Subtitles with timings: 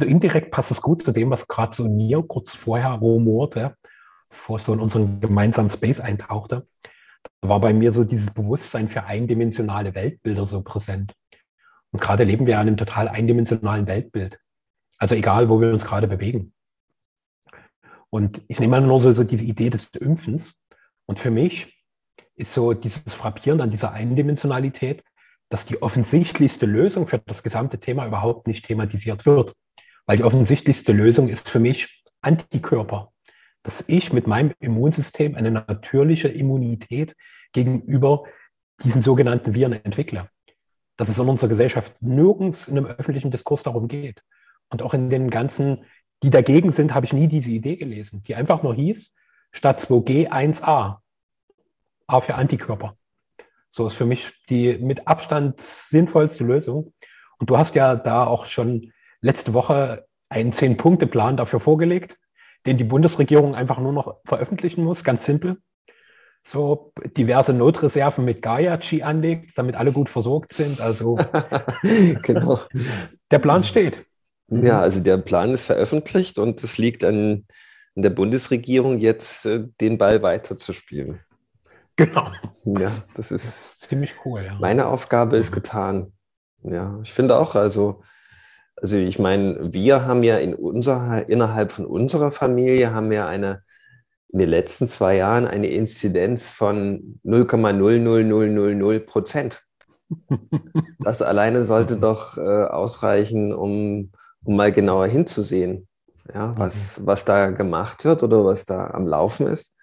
[0.00, 3.76] also indirekt passt es gut zu dem, was gerade so Neo kurz vorher rumorte,
[4.30, 6.66] es so in unseren gemeinsamen Space eintauchte.
[7.42, 11.14] Da war bei mir so dieses Bewusstsein für eindimensionale Weltbilder so präsent.
[11.92, 14.38] Und gerade leben wir in einem total eindimensionalen Weltbild.
[14.96, 16.54] Also egal, wo wir uns gerade bewegen.
[18.08, 20.54] Und ich nehme nur so, so diese Idee des Impfens.
[21.06, 21.84] Und für mich
[22.36, 25.04] ist so dieses Frappieren an dieser Eindimensionalität,
[25.50, 29.54] dass die offensichtlichste Lösung für das gesamte Thema überhaupt nicht thematisiert wird.
[30.06, 33.12] Weil die offensichtlichste Lösung ist für mich Antikörper.
[33.62, 37.14] Dass ich mit meinem Immunsystem eine natürliche Immunität
[37.52, 38.24] gegenüber
[38.82, 40.28] diesen sogenannten Viren entwickle.
[40.96, 44.22] Dass es in unserer Gesellschaft nirgends in einem öffentlichen Diskurs darum geht.
[44.70, 45.84] Und auch in den ganzen,
[46.22, 49.12] die dagegen sind, habe ich nie diese Idee gelesen, die einfach nur hieß,
[49.52, 50.98] statt 2G 1a.
[52.06, 52.96] A für Antikörper.
[53.68, 56.92] So ist für mich die mit Abstand sinnvollste Lösung.
[57.38, 62.16] Und du hast ja da auch schon letzte Woche einen Zehn-Punkte-Plan dafür vorgelegt,
[62.66, 65.58] den die Bundesregierung einfach nur noch veröffentlichen muss, ganz simpel.
[66.42, 70.80] So diverse Notreserven mit Gaia-Chi anlegt, damit alle gut versorgt sind.
[70.80, 71.18] Also
[72.22, 72.60] genau.
[73.30, 74.06] Der Plan steht.
[74.48, 77.46] Ja, also der Plan ist veröffentlicht und es liegt an,
[77.94, 81.20] an der Bundesregierung jetzt, äh, den Ball weiterzuspielen.
[81.96, 82.30] Genau.
[82.64, 84.42] Ja, das ist, das ist ziemlich cool.
[84.44, 84.56] Ja.
[84.58, 86.12] Meine Aufgabe ist getan.
[86.62, 88.02] Ja, ich finde auch, also,
[88.80, 93.62] also ich meine, wir haben ja in unserer, innerhalb von unserer Familie haben wir eine,
[94.28, 99.62] in den letzten zwei Jahren eine Inzidenz von 0,00000 Prozent.
[100.98, 102.00] Das alleine sollte mhm.
[102.02, 104.12] doch äh, ausreichen, um,
[104.44, 105.88] um mal genauer hinzusehen,
[106.32, 107.06] ja, was, mhm.
[107.06, 109.74] was da gemacht wird oder was da am Laufen ist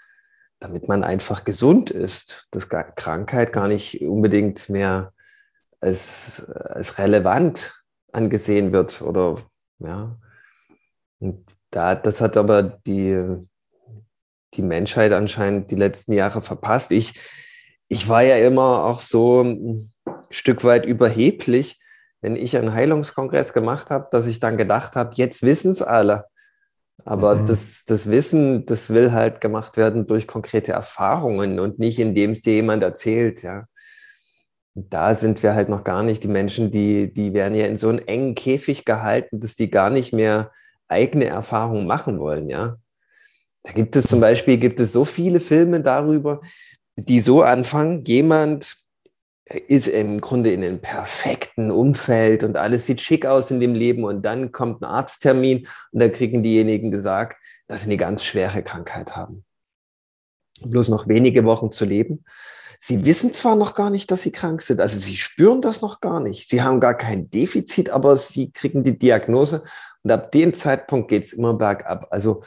[0.59, 5.13] damit man einfach gesund ist, dass Krankheit gar nicht unbedingt mehr
[5.79, 9.35] als, als relevant angesehen wird oder
[9.79, 10.17] ja.
[11.19, 13.23] Und da, das hat aber die,
[14.53, 16.91] die Menschheit anscheinend die letzten Jahre verpasst.
[16.91, 17.19] Ich,
[17.87, 19.91] ich war ja immer auch so ein
[20.29, 21.79] Stück weit überheblich,
[22.21, 26.25] wenn ich einen Heilungskongress gemacht habe, dass ich dann gedacht habe, jetzt wissen es alle.
[27.05, 27.45] Aber mhm.
[27.45, 32.41] das, das Wissen, das will halt gemacht werden durch konkrete Erfahrungen und nicht, indem es
[32.41, 33.65] dir jemand erzählt, ja.
[34.79, 36.23] Da sind wir halt noch gar nicht.
[36.23, 39.89] Die Menschen, die, die werden ja in so einen engen Käfig gehalten, dass die gar
[39.89, 40.51] nicht mehr
[40.87, 42.77] eigene Erfahrungen machen wollen, ja.
[43.63, 46.41] Da gibt es zum Beispiel, gibt es so viele Filme darüber,
[46.95, 48.77] die so anfangen, jemand
[49.45, 54.03] ist im Grunde in einem perfekten Umfeld und alles sieht schick aus in dem Leben
[54.03, 57.37] und dann kommt ein Arzttermin und dann kriegen diejenigen gesagt,
[57.67, 59.43] dass sie eine ganz schwere Krankheit haben.
[60.63, 62.23] Bloß noch wenige Wochen zu leben.
[62.79, 65.99] Sie wissen zwar noch gar nicht, dass sie krank sind, also sie spüren das noch
[65.99, 66.49] gar nicht.
[66.49, 69.63] Sie haben gar kein Defizit, aber sie kriegen die Diagnose
[70.03, 72.07] und ab dem Zeitpunkt geht es immer bergab.
[72.11, 72.43] Also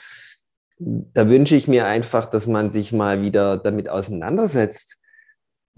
[0.78, 5.00] da wünsche ich mir einfach, dass man sich mal wieder damit auseinandersetzt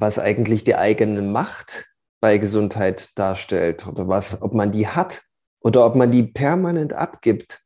[0.02, 1.86] was eigentlich die eigene Macht
[2.20, 5.22] bei Gesundheit darstellt oder was, ob man die hat
[5.60, 7.60] oder ob man die permanent abgibt.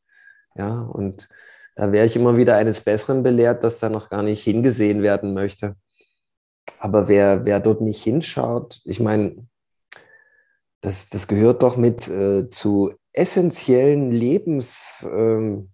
[0.55, 1.29] Ja, und
[1.75, 5.35] da wäre ich immer wieder eines Besseren belehrt, dass da noch gar nicht hingesehen werden
[5.35, 5.77] möchte.
[6.79, 9.47] Aber wer, wer dort nicht hinschaut, ich meine,
[10.81, 15.69] das, das gehört doch mit äh, zu essentiellen Lebensregeln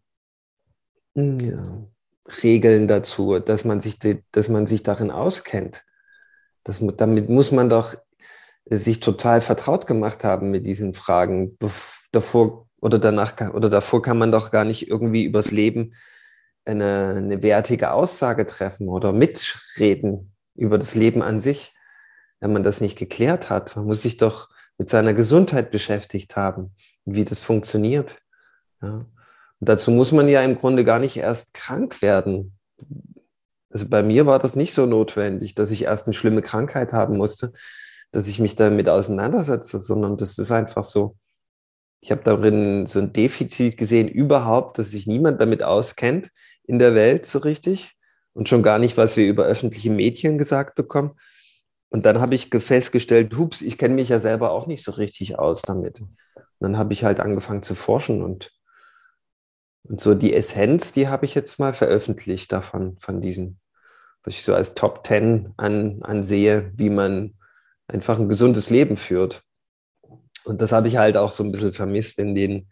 [1.15, 1.41] ähm,
[2.31, 3.99] ja, dazu, dass man, sich,
[4.31, 5.85] dass man sich darin auskennt.
[6.63, 7.97] Das, damit muss man doch
[8.65, 11.59] sich total vertraut gemacht haben mit diesen Fragen.
[12.13, 15.95] Davor oder danach oder davor kann man doch gar nicht irgendwie übers Leben
[16.65, 21.75] eine, eine wertige Aussage treffen oder mitreden über das Leben an sich,
[22.41, 23.77] wenn man das nicht geklärt hat.
[23.77, 24.49] Man muss sich doch
[24.79, 26.75] mit seiner Gesundheit beschäftigt haben,
[27.05, 28.21] wie das funktioniert.
[28.83, 29.07] Ja.
[29.63, 32.59] Und dazu muss man ja im Grunde gar nicht erst krank werden.
[33.71, 37.17] Also bei mir war das nicht so notwendig, dass ich erst eine schlimme Krankheit haben
[37.17, 37.53] musste,
[38.11, 41.17] dass ich mich damit auseinandersetze, sondern das ist einfach so.
[42.01, 46.31] Ich habe darin so ein Defizit gesehen, überhaupt, dass sich niemand damit auskennt
[46.65, 47.97] in der Welt so richtig
[48.35, 51.13] und schon gar nicht, was wir über öffentliche Medien gesagt bekommen.
[51.91, 55.39] Und dann habe ich festgestellt, hups, ich kenne mich ja selber auch nicht so richtig
[55.39, 56.01] aus damit.
[56.01, 56.17] Und
[56.61, 58.51] dann habe ich halt angefangen zu forschen und,
[59.85, 63.61] und so die Essenz, die habe ich jetzt mal veröffentlicht davon, von diesen
[64.25, 67.35] was ich so als Top Ten an, ansehe, wie man
[67.89, 69.43] einfach ein gesundes Leben führt.
[70.45, 72.69] Und das habe ich halt auch so ein bisschen vermisst in den,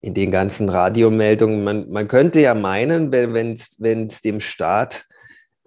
[0.00, 1.64] in den ganzen Radiomeldungen.
[1.64, 5.06] Man, man könnte ja meinen, wenn es dem Staat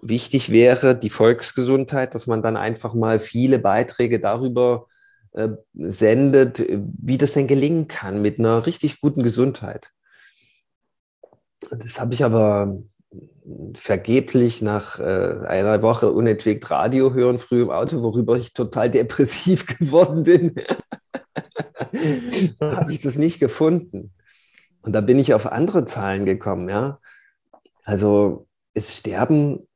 [0.02, 4.88] wichtig wäre, die Volksgesundheit, dass man dann einfach mal viele Beiträge darüber
[5.34, 9.92] äh, sendet, wie das denn gelingen kann mit einer richtig guten Gesundheit.
[11.70, 12.82] Das habe ich aber
[13.76, 19.66] vergeblich nach äh, einer Woche unentwegt Radio hören, früh im Auto, worüber ich total depressiv
[19.66, 20.56] geworden bin,
[22.62, 24.14] habe ich das nicht gefunden.
[24.82, 27.00] Und da bin ich auf andere Zahlen gekommen, ja.
[27.84, 29.68] Also es sterben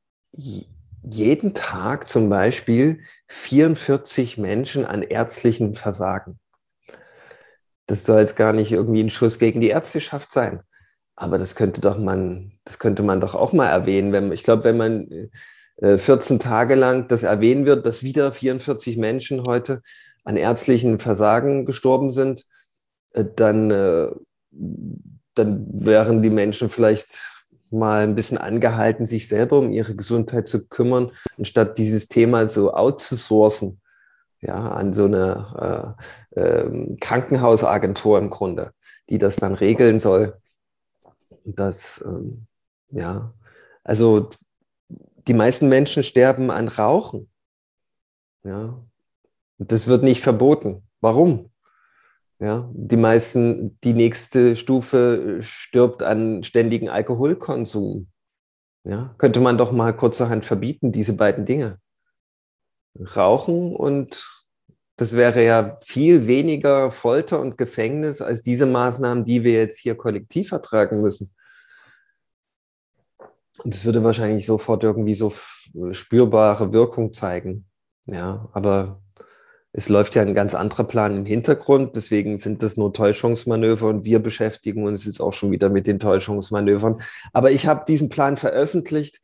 [1.03, 6.39] jeden Tag zum Beispiel 44 Menschen an ärztlichen Versagen.
[7.88, 10.61] Das soll jetzt gar nicht irgendwie ein Schuss gegen die Ärzteschaft sein.
[11.15, 14.13] Aber das könnte doch man, das könnte man doch auch mal erwähnen.
[14.13, 15.29] Wenn, ich glaube, wenn man
[15.77, 19.81] äh, 14 Tage lang das erwähnen wird, dass wieder 44 Menschen heute
[20.23, 22.45] an ärztlichen Versagen gestorben sind,
[23.11, 24.07] äh, dann, äh,
[25.35, 27.33] dann wären die Menschen vielleicht
[27.71, 32.73] mal ein bisschen angehalten, sich selber um ihre Gesundheit zu kümmern, anstatt dieses Thema so
[32.73, 33.81] outzusourcen,
[34.41, 35.97] ja, an so eine
[36.35, 38.71] äh, äh, Krankenhausagentur im Grunde,
[39.09, 40.38] die das dann regeln soll.
[41.45, 42.45] Das, ähm,
[42.91, 43.33] ja,
[43.83, 44.29] also
[45.27, 47.29] die meisten Menschen sterben an Rauchen.
[48.44, 48.83] Ja,
[49.57, 50.83] das wird nicht verboten.
[51.01, 51.50] Warum?
[52.44, 58.10] Ja, die meisten, die nächste Stufe stirbt an ständigen Alkoholkonsum.
[58.84, 61.80] Ja, könnte man doch mal kurzerhand verbieten, diese beiden Dinge.
[63.00, 64.28] Rauchen und
[64.98, 69.96] das wäre ja viel weniger Folter und Gefängnis als diese Maßnahmen, die wir jetzt hier
[69.96, 71.34] kollektiv vertragen müssen.
[73.63, 75.31] Und es würde wahrscheinlich sofort irgendwie so
[75.92, 77.69] spürbare Wirkung zeigen.
[78.06, 79.01] Ja, aber
[79.75, 84.06] es läuft ja ein ganz anderer Plan im Hintergrund, deswegen sind das nur Täuschungsmanöver und
[84.06, 87.02] wir beschäftigen uns jetzt auch schon wieder mit den Täuschungsmanövern.
[87.34, 89.20] Aber ich habe diesen Plan veröffentlicht,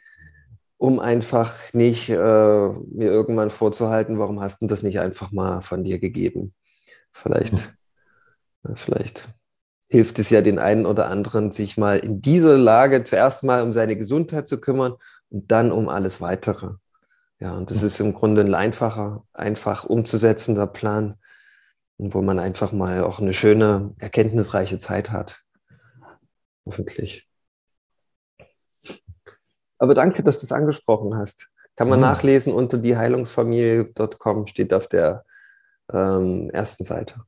[0.77, 5.83] um einfach nicht äh, mir irgendwann vorzuhalten, warum hast du das nicht einfach mal von
[5.83, 6.55] dir gegeben?
[7.11, 7.75] Vielleicht,
[8.63, 8.75] mhm.
[8.75, 9.29] vielleicht
[9.87, 13.71] hilft es ja den einen oder anderen, sich mal in dieser Lage zuerst mal um
[13.71, 14.95] seine Gesundheit zu kümmern
[15.29, 16.71] und dann um alles weitere.
[17.39, 21.17] Ja, und das ist im Grunde ein einfacher, einfach umzusetzender Plan,
[21.97, 25.41] wo man einfach mal auch eine schöne, erkenntnisreiche Zeit hat.
[26.65, 27.29] Hoffentlich.
[29.77, 31.49] Aber danke, dass du es angesprochen hast.
[31.77, 32.05] Kann man mhm.
[32.05, 35.23] nachlesen unter dieheilungsfamilie.com, steht auf der
[35.93, 37.23] ähm, ersten Seite.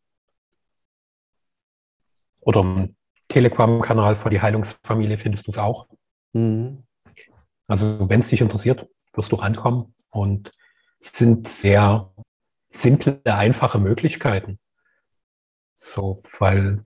[2.41, 2.95] Oder im
[3.29, 5.87] Telegram-Kanal von die Heilungsfamilie findest du es auch.
[6.33, 6.83] Mhm.
[7.67, 10.51] Also wenn es dich interessiert, wirst du rankommen und
[10.99, 12.13] sind sehr
[12.69, 14.59] simple, einfache Möglichkeiten.
[15.75, 16.85] So, weil,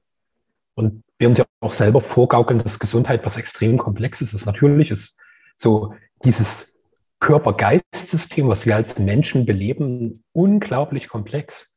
[0.75, 4.45] und wir uns ja auch selber vorgaukeln, dass Gesundheit was extrem Komplexes ist.
[4.45, 5.19] Natürlich ist
[5.57, 5.94] so
[6.24, 6.74] dieses
[7.19, 11.72] Körper-Geist-System, was wir als Menschen beleben, unglaublich komplex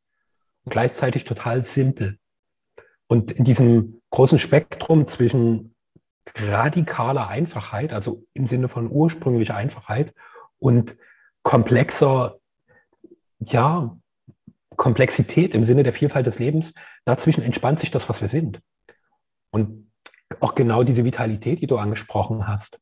[0.65, 2.19] und gleichzeitig total simpel.
[3.07, 5.75] Und in diesem großen Spektrum zwischen
[6.37, 10.15] radikaler Einfachheit, also im Sinne von ursprünglicher Einfachheit
[10.59, 10.97] und
[11.49, 12.39] komplexer,
[13.39, 13.97] ja,
[14.77, 16.75] Komplexität im Sinne der Vielfalt des Lebens,
[17.07, 18.61] dazwischen entspannt sich das, was wir sind.
[19.51, 19.91] Und
[20.41, 22.79] auch genau diese Vitalität, die du angesprochen hast.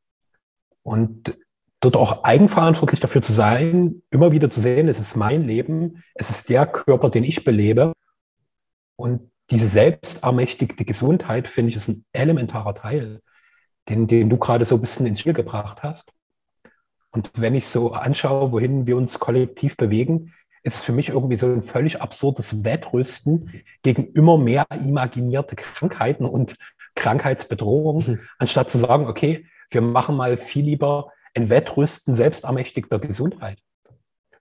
[0.82, 1.38] Und
[1.78, 6.30] dort auch eigenverantwortlich dafür zu sein, immer wieder zu sehen, es ist mein Leben, es
[6.30, 7.92] ist der Körper, den ich belebe.
[8.96, 13.23] Und diese selbstermächtigte Gesundheit, finde ich, ist ein elementarer Teil,
[13.88, 16.15] den, den du gerade so ein bisschen ins Spiel gebracht hast.
[17.16, 21.37] Und wenn ich so anschaue, wohin wir uns kollektiv bewegen, ist es für mich irgendwie
[21.37, 26.56] so ein völlig absurdes Wettrüsten gegen immer mehr imaginierte Krankheiten und
[26.94, 28.20] Krankheitsbedrohungen, mhm.
[28.37, 33.61] anstatt zu sagen, okay, wir machen mal viel lieber ein Wettrüsten selbstermächtigter Gesundheit.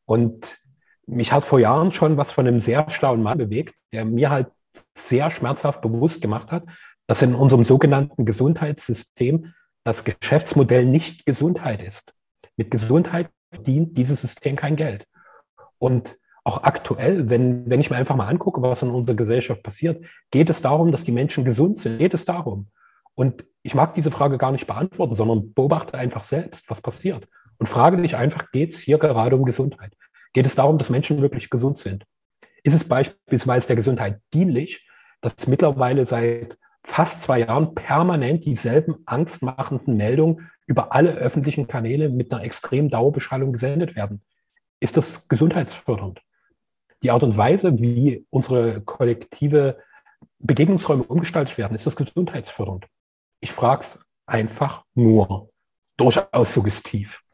[0.04, 0.60] Und
[1.08, 4.48] mich hat vor Jahren schon was von einem sehr schlauen Mann bewegt, der mir halt
[4.96, 6.64] sehr schmerzhaft bewusst gemacht hat,
[7.08, 9.54] dass in unserem sogenannten Gesundheitssystem
[9.86, 12.15] das Geschäftsmodell nicht Gesundheit ist.
[12.58, 15.06] Mit Gesundheit verdient dieses System kein Geld.
[15.78, 20.06] Und auch aktuell, wenn, wenn ich mir einfach mal angucke, was in unserer Gesellschaft passiert,
[20.32, 21.98] geht es darum, dass die Menschen gesund sind.
[21.98, 22.68] Geht es darum?
[23.16, 27.28] Und ich mag diese Frage gar nicht beantworten, sondern beobachte einfach selbst, was passiert.
[27.58, 29.96] Und frage dich einfach, geht es hier gerade um Gesundheit?
[30.34, 32.06] Geht es darum, dass Menschen wirklich gesund sind?
[32.64, 34.88] Ist es beispielsweise der Gesundheit dienlich,
[35.22, 42.34] dass mittlerweile seit fast zwei Jahren permanent dieselben angstmachenden Meldungen über alle öffentlichen Kanäle mit
[42.34, 44.22] einer extremen Dauerbeschallung gesendet werden.
[44.80, 46.22] Ist das gesundheitsfördernd?
[47.04, 49.78] Die Art und Weise, wie unsere kollektive
[50.40, 52.88] Begegnungsräume umgestaltet werden, ist das gesundheitsfördernd?
[53.42, 55.50] Ich frage es einfach nur.
[55.98, 57.22] Durchaus suggestiv.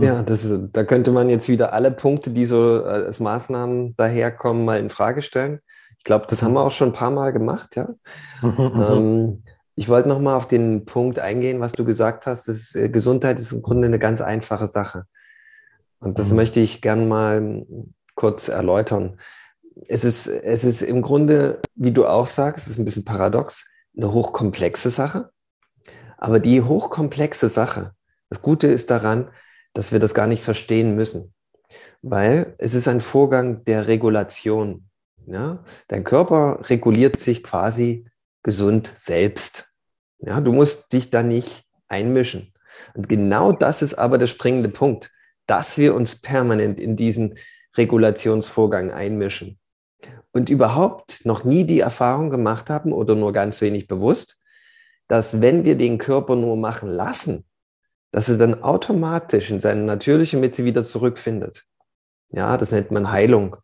[0.00, 4.78] Ja, das, da könnte man jetzt wieder alle Punkte, die so als Maßnahmen daherkommen, mal
[4.78, 5.60] in Frage stellen.
[5.98, 7.88] Ich glaube, das haben wir auch schon ein paar Mal gemacht, ja.
[8.42, 8.82] Mhm, mhm.
[8.90, 9.42] ähm,
[9.74, 12.48] ich wollte noch mal auf den Punkt eingehen, was du gesagt hast.
[12.48, 15.06] Ist, äh, Gesundheit ist im Grunde eine ganz einfache Sache.
[15.98, 16.36] Und das mhm.
[16.36, 17.64] möchte ich gern mal
[18.14, 19.18] kurz erläutern.
[19.88, 23.66] Es ist, es ist im Grunde, wie du auch sagst, es ist ein bisschen paradox,
[23.96, 25.30] eine hochkomplexe Sache.
[26.18, 27.94] Aber die hochkomplexe Sache,
[28.28, 29.30] das Gute ist daran,
[29.72, 31.32] dass wir das gar nicht verstehen müssen,
[32.02, 34.88] weil es ist ein Vorgang der Regulation.
[35.26, 35.64] Ja?
[35.88, 38.06] Dein Körper reguliert sich quasi
[38.42, 39.70] gesund selbst.
[40.18, 40.40] Ja?
[40.40, 42.52] Du musst dich da nicht einmischen.
[42.94, 45.10] Und genau das ist aber der springende Punkt,
[45.46, 47.38] dass wir uns permanent in diesen
[47.76, 49.58] Regulationsvorgang einmischen
[50.32, 54.38] und überhaupt noch nie die Erfahrung gemacht haben oder nur ganz wenig bewusst,
[55.08, 57.44] dass wenn wir den Körper nur machen lassen,
[58.12, 61.64] dass er dann automatisch in seine natürliche Mitte wieder zurückfindet.
[62.30, 63.56] Ja, das nennt man Heilung.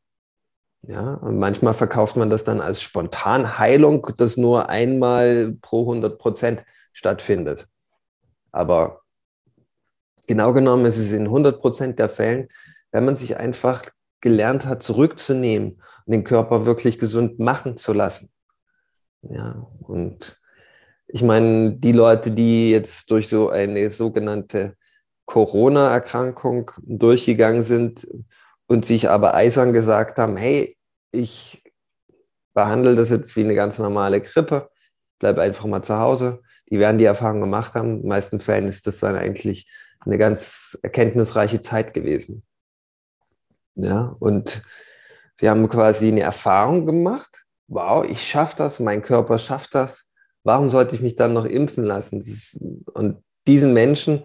[0.82, 6.64] Ja, und manchmal verkauft man das dann als Spontanheilung, das nur einmal pro 100 Prozent
[6.92, 7.68] stattfindet.
[8.52, 9.02] Aber
[10.26, 12.48] genau genommen ist es in 100 Prozent der Fällen,
[12.92, 13.84] wenn man sich einfach
[14.20, 18.30] gelernt hat, zurückzunehmen und den Körper wirklich gesund machen zu lassen.
[19.22, 20.40] Ja, und
[21.08, 24.76] ich meine, die Leute, die jetzt durch so eine sogenannte
[25.26, 28.06] Corona-Erkrankung durchgegangen sind
[28.68, 30.76] und sich aber eisern gesagt haben, hey,
[31.10, 31.64] ich
[32.54, 34.70] behandle das jetzt wie eine ganz normale Grippe,
[35.18, 36.42] bleib einfach mal zu Hause.
[36.70, 37.96] Die werden die Erfahrung gemacht haben.
[37.96, 39.70] In den meisten Fällen ist das dann eigentlich
[40.00, 42.44] eine ganz erkenntnisreiche Zeit gewesen.
[43.74, 44.62] Ja, und
[45.36, 47.44] sie haben quasi eine Erfahrung gemacht.
[47.68, 50.10] Wow, ich schaffe das, mein Körper schafft das.
[50.42, 52.18] Warum sollte ich mich dann noch impfen lassen?
[52.18, 54.24] Ist, und diesen Menschen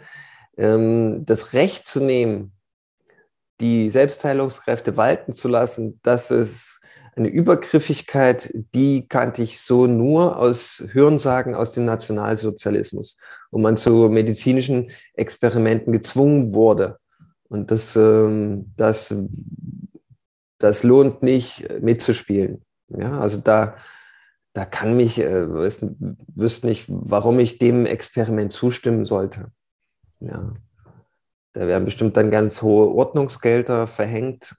[0.58, 2.53] ähm, das Recht zu nehmen,
[3.62, 6.80] die Selbstheilungskräfte walten zu lassen, das ist
[7.16, 13.20] eine Übergriffigkeit, die kannte ich so nur aus Hörensagen aus dem Nationalsozialismus,
[13.52, 16.98] wo man zu medizinischen Experimenten gezwungen wurde.
[17.50, 19.16] Und das, ähm, das,
[20.58, 22.64] das lohnt nicht mitzuspielen.
[22.90, 23.76] Ja, also da,
[24.54, 29.52] da kann mich, äh, wüsste nicht, warum ich dem Experiment zustimmen sollte.
[30.20, 30.54] Ja.
[31.54, 34.56] Da werden bestimmt dann ganz hohe Ordnungsgelder verhängt.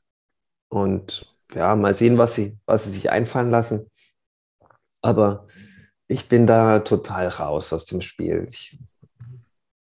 [0.69, 3.91] Und ja, mal sehen, was sie, was sie sich einfallen lassen.
[5.03, 5.47] Aber
[6.07, 8.47] ich bin da total raus aus dem Spiel.
[8.49, 8.79] Ich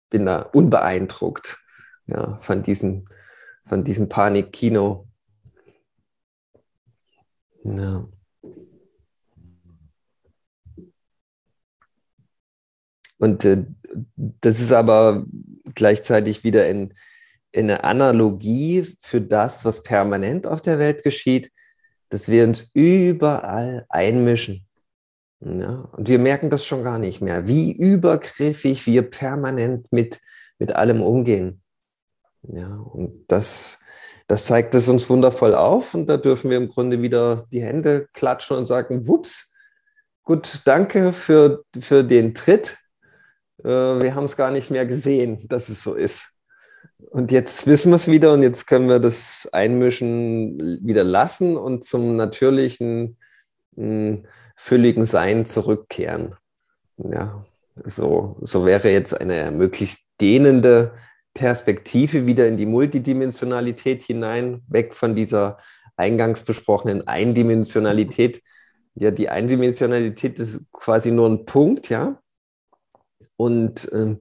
[0.10, 1.60] bin da unbeeindruckt
[2.06, 3.06] ja, von diesem,
[3.66, 5.08] von diesem Panik-Kino.
[7.64, 8.08] Ja.
[13.20, 13.64] Und äh,
[14.16, 15.26] das ist aber
[15.76, 16.94] gleichzeitig wieder in,
[17.52, 21.52] in eine Analogie für das, was permanent auf der Welt geschieht,
[22.10, 24.66] dass wir uns überall einmischen.
[25.42, 30.20] Ja, und wir merken das schon gar nicht mehr, wie übergriffig wir permanent mit,
[30.58, 31.62] mit allem umgehen.
[32.44, 33.80] Ja, und das,
[34.28, 38.08] das zeigt es uns wundervoll auf und da dürfen wir im Grunde wieder die Hände
[38.14, 39.54] klatschen und sagen, wups,
[40.24, 42.78] gut, danke für, für den Tritt.
[43.64, 43.68] Äh,
[44.02, 46.34] wir haben es gar nicht mehr gesehen, dass es so ist.
[47.12, 51.84] Und jetzt wissen wir es wieder und jetzt können wir das Einmischen wieder lassen und
[51.84, 53.18] zum natürlichen,
[53.76, 54.26] hm,
[54.56, 56.36] fülligen Sein zurückkehren.
[56.98, 57.46] Ja,
[57.86, 60.92] so, so wäre jetzt eine möglichst dehnende
[61.34, 65.58] Perspektive wieder in die Multidimensionalität hinein, weg von dieser
[65.96, 68.42] eingangs besprochenen Eindimensionalität.
[68.96, 72.22] Ja, die Eindimensionalität ist quasi nur ein Punkt, ja.
[73.38, 74.16] Und äh,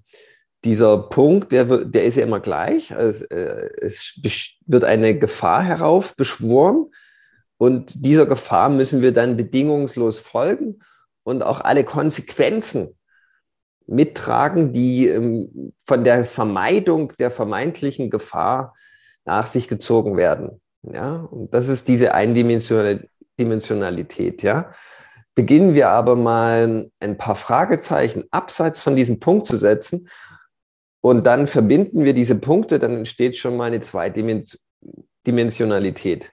[0.64, 2.94] dieser Punkt, der, der ist ja immer gleich.
[2.94, 4.18] Also, äh, es
[4.66, 6.86] wird eine Gefahr heraufbeschworen
[7.58, 10.80] und dieser Gefahr müssen wir dann bedingungslos folgen
[11.24, 12.96] und auch alle Konsequenzen
[13.86, 18.74] mittragen, die ähm, von der Vermeidung der vermeintlichen Gefahr
[19.24, 20.60] nach sich gezogen werden.
[20.82, 24.42] Ja, und das ist diese Eindimensionalität.
[24.42, 24.70] Ja,
[25.38, 30.08] beginnen wir aber mal ein paar Fragezeichen abseits von diesem Punkt zu setzen
[31.00, 36.32] und dann verbinden wir diese Punkte, dann entsteht schon mal eine Zweidimensionalität.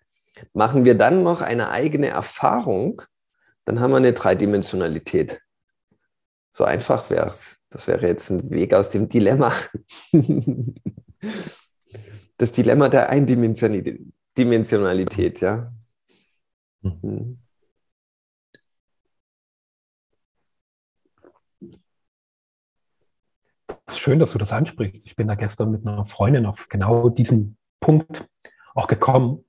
[0.54, 3.04] Machen wir dann noch eine eigene Erfahrung,
[3.66, 5.40] dann haben wir eine Dreidimensionalität.
[6.52, 7.62] So einfach wäre es.
[7.70, 9.54] Das wäre jetzt ein Weg aus dem Dilemma.
[12.38, 15.72] Das Dilemma der Eindimensionalität, ja.
[16.82, 17.45] Mhm.
[23.96, 25.06] Das schön, dass du das ansprichst.
[25.06, 28.28] Ich bin da gestern mit einer Freundin auf genau diesen Punkt
[28.74, 29.46] auch gekommen.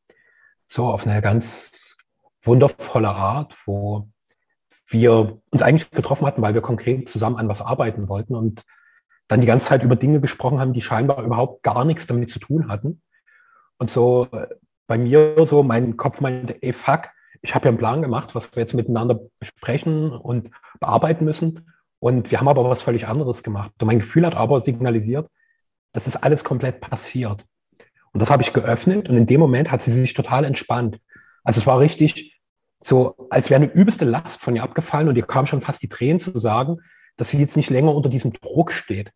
[0.69, 1.97] So auf eine ganz
[2.43, 4.09] wundervolle Art, wo
[4.87, 8.62] wir uns eigentlich getroffen hatten, weil wir konkret zusammen an was arbeiten wollten und
[9.26, 12.38] dann die ganze Zeit über Dinge gesprochen haben, die scheinbar überhaupt gar nichts damit zu
[12.38, 13.03] tun hatten.
[13.79, 14.47] Und so äh,
[14.87, 17.09] bei mir so, mein Kopf meinte, ey fuck,
[17.43, 21.73] ich habe ja einen Plan gemacht, was wir jetzt miteinander besprechen und bearbeiten müssen.
[21.99, 23.73] Und wir haben aber was völlig anderes gemacht.
[23.81, 25.29] Und mein Gefühl hat aber signalisiert,
[25.93, 27.45] das ist alles komplett passiert.
[28.12, 30.99] Und das habe ich geöffnet und in dem Moment hat sie sich total entspannt.
[31.45, 32.41] Also es war richtig
[32.81, 35.88] so, als wäre eine übelste Last von ihr abgefallen und ihr kam schon fast die
[35.88, 36.79] Tränen zu sagen,
[37.17, 39.11] dass sie jetzt nicht länger unter diesem Druck steht.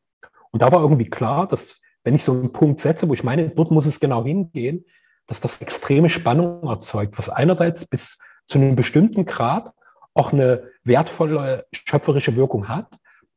[0.51, 3.51] Und da war irgendwie klar, dass wenn ich so einen Punkt setze, wo ich meine,
[3.51, 4.85] dort muss es genau hingehen,
[5.27, 8.19] dass das extreme Spannung erzeugt, was einerseits bis
[8.49, 9.73] zu einem bestimmten Grad
[10.15, 12.87] auch eine wertvolle schöpferische Wirkung hat.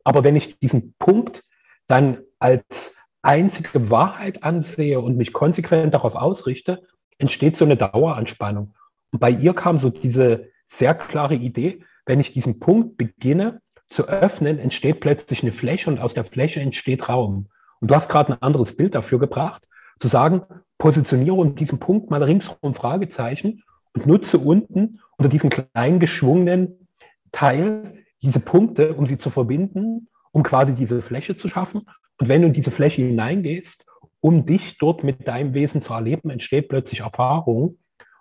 [0.03, 1.44] Aber wenn ich diesen Punkt
[1.88, 6.84] dann als einzige Wahrheit ansehe und mich konsequent darauf ausrichte,
[7.18, 8.74] entsteht so eine Daueranspannung.
[9.12, 14.08] Und bei ihr kam so diese sehr klare Idee, wenn ich diesen Punkt beginne zu
[14.08, 17.48] öffnen, entsteht plötzlich eine Fläche und aus der Fläche entsteht Raum.
[17.80, 19.68] Und du hast gerade ein anderes Bild dafür gebracht,
[20.00, 20.42] zu sagen,
[20.77, 23.63] positioniere unter diesem Punkt mal ringsherum Fragezeichen
[23.94, 26.88] und nutze unten unter diesem kleinen geschwungenen
[27.32, 31.88] Teil diese Punkte, um sie zu verbinden, um quasi diese Fläche zu schaffen.
[32.20, 33.86] Und wenn du in diese Fläche hineingehst,
[34.22, 37.78] um dich dort mit deinem Wesen zu erleben, entsteht plötzlich Erfahrung.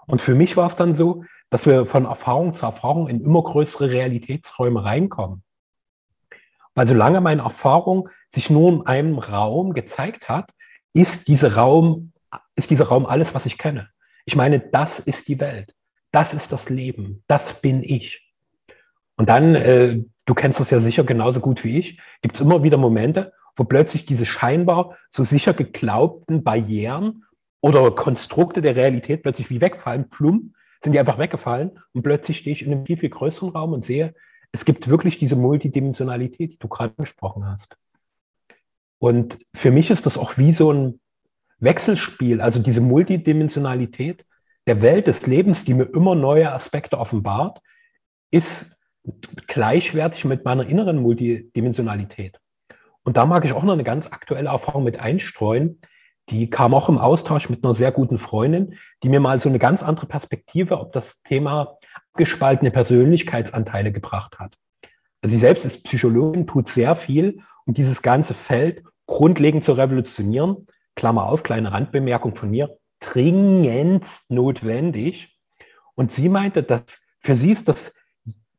[0.06, 3.42] Und für mich war es dann so, dass wir von Erfahrung zu Erfahrung in immer
[3.42, 5.44] größere Realitätsräume reinkommen.
[6.74, 10.52] Weil solange meine Erfahrung sich nur in einem Raum gezeigt hat,
[10.94, 12.12] ist, diese Raum,
[12.56, 13.88] ist dieser Raum alles, was ich kenne.
[14.24, 15.74] Ich meine, das ist die Welt.
[16.10, 17.24] Das ist das Leben.
[17.26, 18.32] Das bin ich.
[19.16, 22.62] Und dann, äh, du kennst das ja sicher genauso gut wie ich, gibt es immer
[22.62, 27.24] wieder Momente, wo plötzlich diese scheinbar so sicher geglaubten Barrieren
[27.60, 32.54] oder Konstrukte der Realität plötzlich wie wegfallen, plump, sind die einfach weggefallen und plötzlich stehe
[32.54, 34.14] ich in einem viel, viel größeren Raum und sehe,
[34.50, 37.76] es gibt wirklich diese Multidimensionalität, die du gerade besprochen hast.
[38.98, 41.00] Und für mich ist das auch wie so ein
[41.62, 44.24] Wechselspiel, also diese Multidimensionalität
[44.66, 47.60] der Welt des Lebens, die mir immer neue Aspekte offenbart,
[48.30, 48.76] ist
[49.46, 52.38] gleichwertig mit meiner inneren Multidimensionalität.
[53.04, 55.80] Und da mag ich auch noch eine ganz aktuelle Erfahrung mit einstreuen.
[56.30, 59.58] Die kam auch im Austausch mit einer sehr guten Freundin, die mir mal so eine
[59.58, 61.78] ganz andere Perspektive auf das Thema
[62.14, 64.56] gespaltene Persönlichkeitsanteile gebracht hat.
[65.22, 70.66] Also sie selbst ist Psychologin, tut sehr viel, um dieses ganze Feld grundlegend zu revolutionieren.
[70.94, 75.38] Klammer auf, kleine Randbemerkung von mir, dringendst notwendig.
[75.94, 77.92] Und sie meinte, dass für sie ist das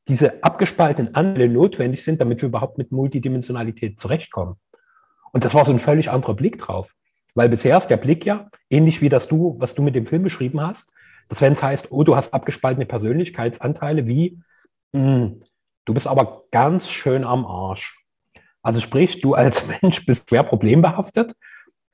[0.07, 4.55] diese abgespaltenen Anteile notwendig sind, damit wir überhaupt mit Multidimensionalität zurechtkommen.
[5.31, 6.93] Und das war so ein völlig anderer Blick drauf.
[7.35, 10.23] Weil bisher ist der Blick ja, ähnlich wie das du, was du mit dem Film
[10.23, 10.91] beschrieben hast,
[11.29, 14.39] dass wenn es heißt, oh, du hast abgespaltene Persönlichkeitsanteile, wie,
[14.91, 15.43] mh, hm,
[15.85, 17.97] du bist aber ganz schön am Arsch.
[18.61, 21.33] Also sprich, du als Mensch bist schwer problembehaftet.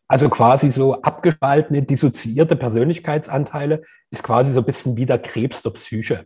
[0.10, 5.70] Also quasi so abgespaltene, dissoziierte Persönlichkeitsanteile ist quasi so ein bisschen wie der Krebs der
[5.70, 6.26] Psyche.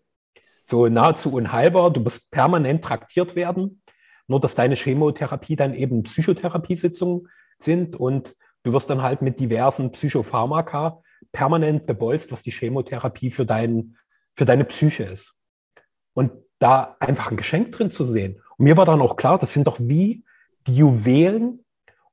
[0.64, 3.82] So nahezu unheilbar, du musst permanent traktiert werden,
[4.28, 7.28] nur dass deine Chemotherapie dann eben Psychotherapiesitzungen
[7.60, 11.02] sind und du wirst dann halt mit diversen Psychopharmaka
[11.34, 13.98] permanent bebolzt, was die Chemotherapie für, dein,
[14.34, 15.36] für deine Psyche ist.
[16.14, 18.42] Und da einfach ein Geschenk drin zu sehen.
[18.58, 20.24] Und mir war dann auch klar, das sind doch wie
[20.68, 21.66] die Juwelen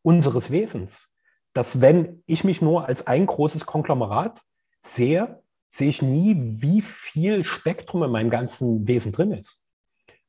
[0.02, 1.09] unseres Wesens.
[1.52, 4.40] Dass wenn ich mich nur als ein großes Konglomerat
[4.80, 9.60] sehe, sehe ich nie, wie viel Spektrum in meinem ganzen Wesen drin ist.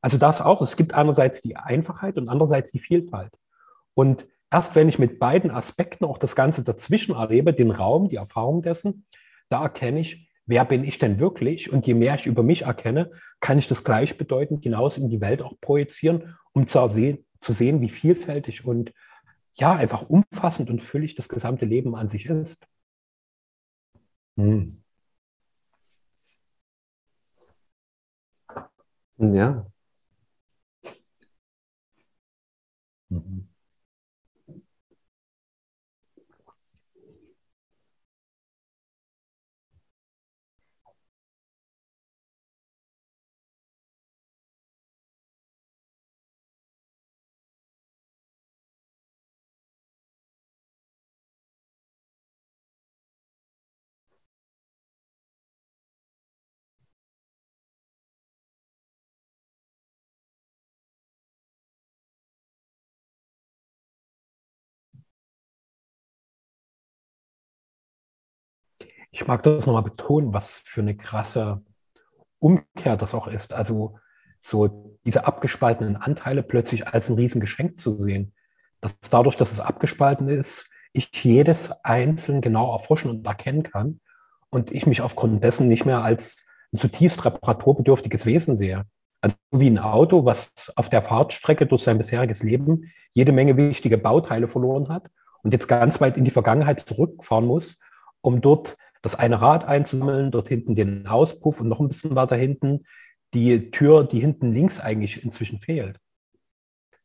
[0.00, 0.62] Also das auch.
[0.62, 3.32] Es gibt einerseits die Einfachheit und andererseits die Vielfalt.
[3.94, 8.16] Und erst wenn ich mit beiden Aspekten auch das Ganze dazwischen erlebe, den Raum, die
[8.16, 9.06] Erfahrung dessen,
[9.48, 11.72] da erkenne ich, wer bin ich denn wirklich?
[11.72, 15.42] Und je mehr ich über mich erkenne, kann ich das gleichbedeutend hinaus in die Welt
[15.42, 18.92] auch projizieren, um zu sehen, zu sehen wie vielfältig und
[19.54, 22.66] ja, einfach umfassend und füllig das gesamte Leben an sich ist.
[24.36, 24.82] Hm.
[29.18, 29.64] Ja.
[33.10, 33.51] Mhm.
[69.22, 71.62] Ich mag das nochmal betonen, was für eine krasse
[72.40, 73.54] Umkehr das auch ist.
[73.54, 73.96] Also
[74.40, 78.32] so diese abgespaltenen Anteile plötzlich als ein Riesengeschenk zu sehen.
[78.80, 84.00] Dass dadurch, dass es abgespalten ist, ich jedes einzeln genau erforschen und erkennen kann
[84.50, 88.86] und ich mich aufgrund dessen nicht mehr als ein zutiefst reparaturbedürftiges Wesen sehe.
[89.20, 93.98] Also wie ein Auto, was auf der Fahrtstrecke durch sein bisheriges Leben jede Menge wichtige
[93.98, 95.04] Bauteile verloren hat
[95.44, 97.78] und jetzt ganz weit in die Vergangenheit zurückfahren muss,
[98.20, 102.36] um dort das eine Rad einzusammeln, dort hinten den Auspuff und noch ein bisschen weiter
[102.36, 102.84] hinten
[103.34, 105.98] die Tür, die hinten links eigentlich inzwischen fehlt.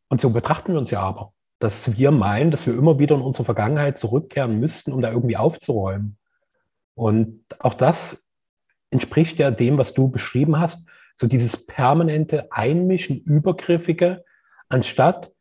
[0.10, 3.21] Und so betrachten wir uns ja aber, dass wir meinen, dass wir immer wieder in
[3.21, 6.17] unsere Vergangenheit zurückkehren müssten, um da irgendwie aufzuräumen.
[6.95, 8.29] Und auch das
[8.91, 14.23] entspricht ja dem, was du beschrieben hast, so dieses permanente Einmischen, Übergriffige,
[14.69, 15.31] anstatt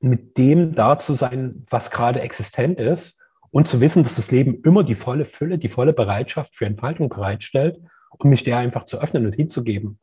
[0.00, 3.15] mit dem da zu sein, was gerade existent ist
[3.56, 7.08] und zu wissen, dass das Leben immer die volle Fülle, die volle Bereitschaft für Entfaltung
[7.08, 9.98] bereitstellt und mich der einfach zu öffnen und hinzugeben.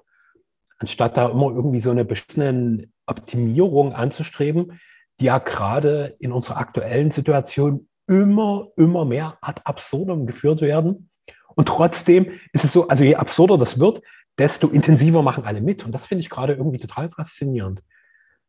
[0.79, 4.79] Anstatt da immer irgendwie so eine beschissene Optimierung anzustreben,
[5.19, 11.11] die ja gerade in unserer aktuellen Situation immer, immer mehr ad absurdum geführt werden.
[11.55, 14.01] Und trotzdem ist es so, also je absurder das wird,
[14.39, 15.85] desto intensiver machen alle mit.
[15.85, 17.83] Und das finde ich gerade irgendwie total faszinierend.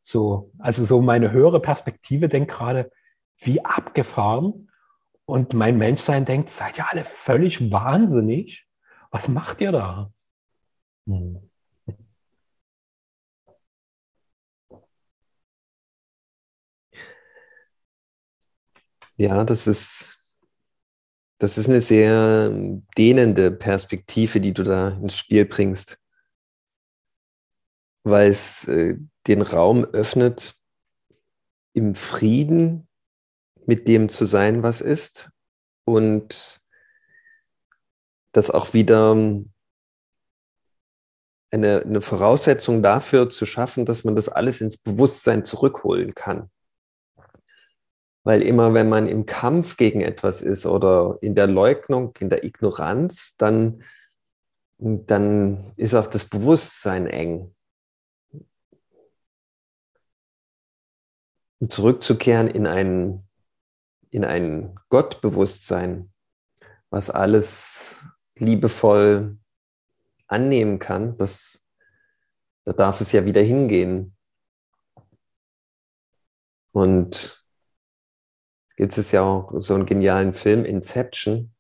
[0.01, 2.91] So, also so meine höhere Perspektive denkt gerade,
[3.37, 4.71] wie abgefahren.
[5.27, 8.67] Und mein Menschsein denkt, seid ihr alle völlig wahnsinnig?
[9.11, 10.13] Was macht ihr da?
[11.07, 11.51] Hm.
[19.17, 20.21] Ja, das ist,
[21.39, 22.51] das ist eine sehr
[22.99, 26.01] dehnende Perspektive, die du da ins Spiel bringst,
[28.03, 28.97] weil es äh,
[29.29, 30.59] den Raum öffnet,
[31.75, 32.89] im Frieden
[33.67, 35.31] mit dem zu sein, was ist
[35.85, 36.61] und
[38.33, 39.15] das auch wieder
[41.55, 46.51] eine, eine Voraussetzung dafür zu schaffen, dass man das alles ins Bewusstsein zurückholen kann.
[48.25, 52.43] Weil immer, wenn man im Kampf gegen etwas ist oder in der Leugnung, in der
[52.43, 53.83] Ignoranz, dann,
[54.79, 57.55] dann ist auch das Bewusstsein eng.
[61.61, 63.24] Und zurückzukehren in ein,
[64.15, 66.13] in ein Gottbewusstsein,
[66.89, 69.39] was alles liebevoll
[70.29, 71.67] annehmen kann, das,
[72.65, 74.17] da darf es ja wieder hingehen.
[76.71, 77.45] Und
[78.77, 81.53] gibt es ja auch so einen genialen Film, Inception,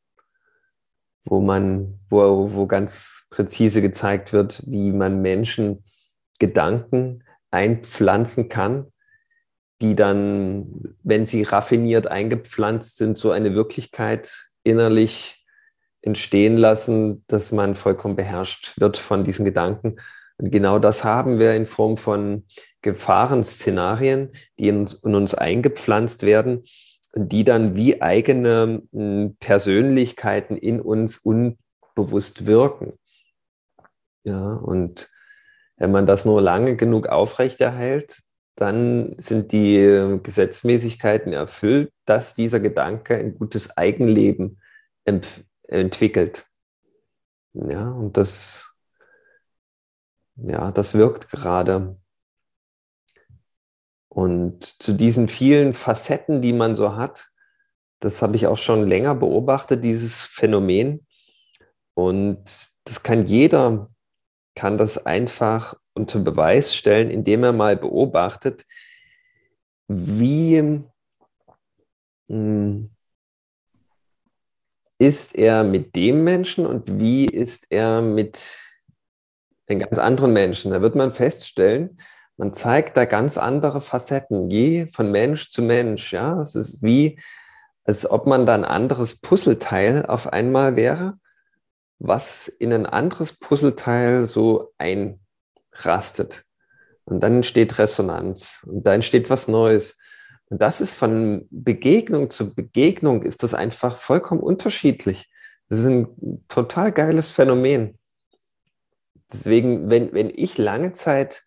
[1.25, 5.85] wo man, wo, wo ganz präzise gezeigt wird, wie man Menschen
[6.39, 8.93] Gedanken einpflanzen kann,
[9.81, 15.45] die dann, wenn sie raffiniert eingepflanzt sind, so eine Wirklichkeit innerlich
[16.03, 19.97] entstehen lassen, dass man vollkommen beherrscht wird von diesen Gedanken.
[20.37, 22.45] Und genau das haben wir in Form von
[22.83, 26.63] Gefahrenszenarien, die in, in uns eingepflanzt werden
[27.15, 32.95] und die dann wie eigene hm, Persönlichkeiten in uns unbewusst wirken.
[34.25, 35.11] Ja, und
[35.77, 38.23] wenn man das nur lange genug aufrechterhält,
[38.57, 44.61] dann sind die Gesetzmäßigkeiten erfüllt, dass dieser Gedanke ein gutes Eigenleben
[45.05, 46.47] entwickelt.
[47.53, 48.77] Ja, und das,
[50.37, 51.99] ja, das wirkt gerade.
[54.09, 57.31] Und zu diesen vielen Facetten, die man so hat,
[57.99, 61.07] das habe ich auch schon länger beobachtet, dieses Phänomen.
[61.95, 63.91] Und das kann jeder,
[64.55, 68.67] kann das einfach unter Beweis stellen, indem er mal beobachtet,
[69.89, 70.83] wie
[72.29, 72.91] hm,
[74.99, 78.61] ist er mit dem Menschen und wie ist er mit
[79.69, 80.73] den ganz anderen Menschen?
[80.73, 81.99] Da wird man feststellen,
[82.37, 86.13] man zeigt da ganz andere Facetten, je von Mensch zu Mensch.
[86.13, 87.21] Ja, es ist wie,
[87.85, 91.19] als ob man da ein anderes Puzzleteil auf einmal wäre,
[91.99, 94.73] was in ein anderes Puzzleteil so
[95.75, 96.45] einrastet.
[97.05, 99.99] Und dann entsteht Resonanz und da entsteht was Neues.
[100.49, 105.31] Und das ist von Begegnung zu Begegnung, ist das einfach vollkommen unterschiedlich.
[105.69, 107.99] Das ist ein total geiles Phänomen.
[109.33, 111.43] Deswegen, wenn, wenn ich lange Zeit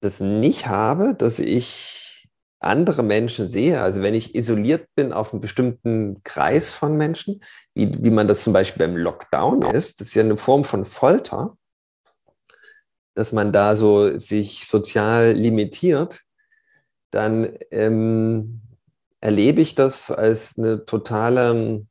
[0.00, 2.28] das nicht habe, dass ich
[2.60, 7.42] andere Menschen sehe, also wenn ich isoliert bin auf einem bestimmten Kreis von Menschen,
[7.74, 10.84] wie, wie man das zum Beispiel beim Lockdown ist, das ist ja eine Form von
[10.84, 11.56] Folter,
[13.14, 16.22] dass man da so sich sozial limitiert,
[17.10, 18.62] dann ähm,
[19.20, 21.86] erlebe ich das als eine totale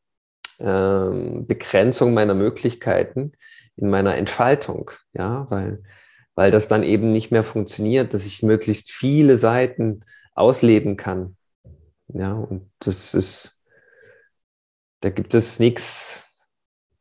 [0.59, 3.33] ähm, Begrenzung meiner Möglichkeiten
[3.77, 5.83] in meiner Entfaltung, ja, weil,
[6.35, 10.01] weil das dann eben nicht mehr funktioniert, dass ich möglichst viele Seiten
[10.33, 11.37] ausleben kann.
[12.07, 13.61] Ja, und das ist,
[14.99, 16.30] da gibt es nichts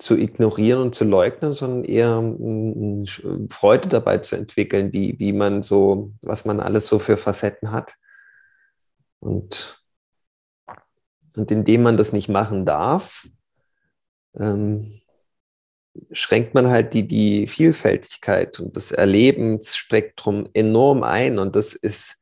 [0.01, 2.23] zu ignorieren und zu leugnen, sondern eher
[3.51, 7.95] Freude dabei zu entwickeln, wie, wie man so, was man alles so für Facetten hat.
[9.21, 9.83] Und,
[11.37, 13.29] und indem man das nicht machen darf,
[14.39, 15.01] ähm,
[16.13, 21.39] schränkt man halt die, die Vielfältigkeit und das Erlebensspektrum enorm ein.
[21.39, 22.21] Und das ist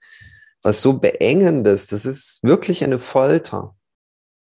[0.62, 3.76] was so Beengendes, das ist wirklich eine Folter,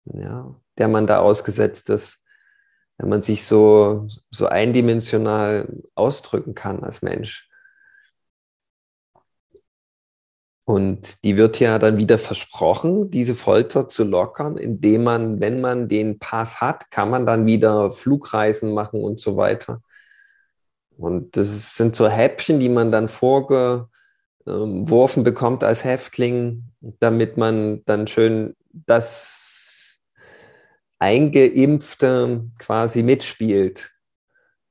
[0.05, 2.20] ja, der man da ausgesetzt ist,
[2.97, 7.49] wenn man sich so, so eindimensional ausdrücken kann als Mensch.
[10.65, 15.87] Und die wird ja dann wieder versprochen, diese Folter zu lockern, indem man, wenn man
[15.87, 19.81] den Pass hat, kann man dann wieder Flugreisen machen und so weiter.
[20.97, 23.89] Und das sind so Häppchen, die man dann vorgeworfen
[25.23, 26.65] bekommt als Häftling,
[26.99, 29.70] damit man dann schön das
[31.01, 33.91] Eingeimpfte quasi mitspielt.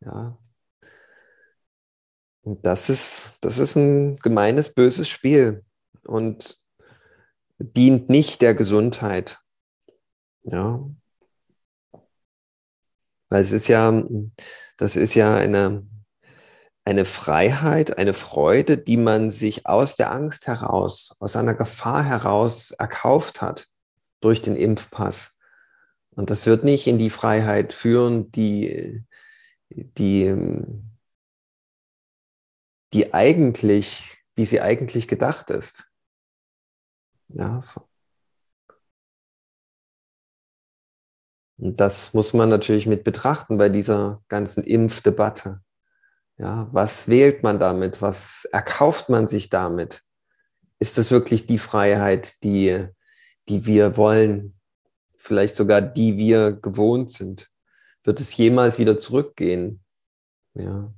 [0.01, 0.39] Ja.
[2.43, 5.65] Und das ist, das ist ein gemeines, böses Spiel
[6.05, 6.57] und
[7.59, 9.41] dient nicht der Gesundheit.
[10.45, 10.89] Ja.
[13.29, 14.03] Weil es ist ja,
[14.77, 15.85] das ist ja eine,
[16.85, 22.71] eine Freiheit, eine Freude, die man sich aus der Angst heraus, aus einer Gefahr heraus
[22.71, 23.67] erkauft hat
[24.21, 25.37] durch den Impfpass.
[26.17, 29.05] Und das wird nicht in die Freiheit führen, die,
[29.71, 30.35] die,
[32.93, 35.91] die eigentlich, wie sie eigentlich gedacht ist.
[37.29, 37.89] Ja, so.
[41.59, 45.63] Und das muss man natürlich mit betrachten bei dieser ganzen Impfdebatte.
[46.39, 48.01] Ja, was wählt man damit?
[48.01, 50.03] Was erkauft man sich damit?
[50.79, 52.87] Ist das wirklich die Freiheit, die,
[53.51, 54.59] die wir wollen?
[55.23, 57.51] Vielleicht sogar die wir gewohnt sind?
[58.05, 59.85] Wird es jemals wieder zurückgehen?
[60.55, 60.91] Ja.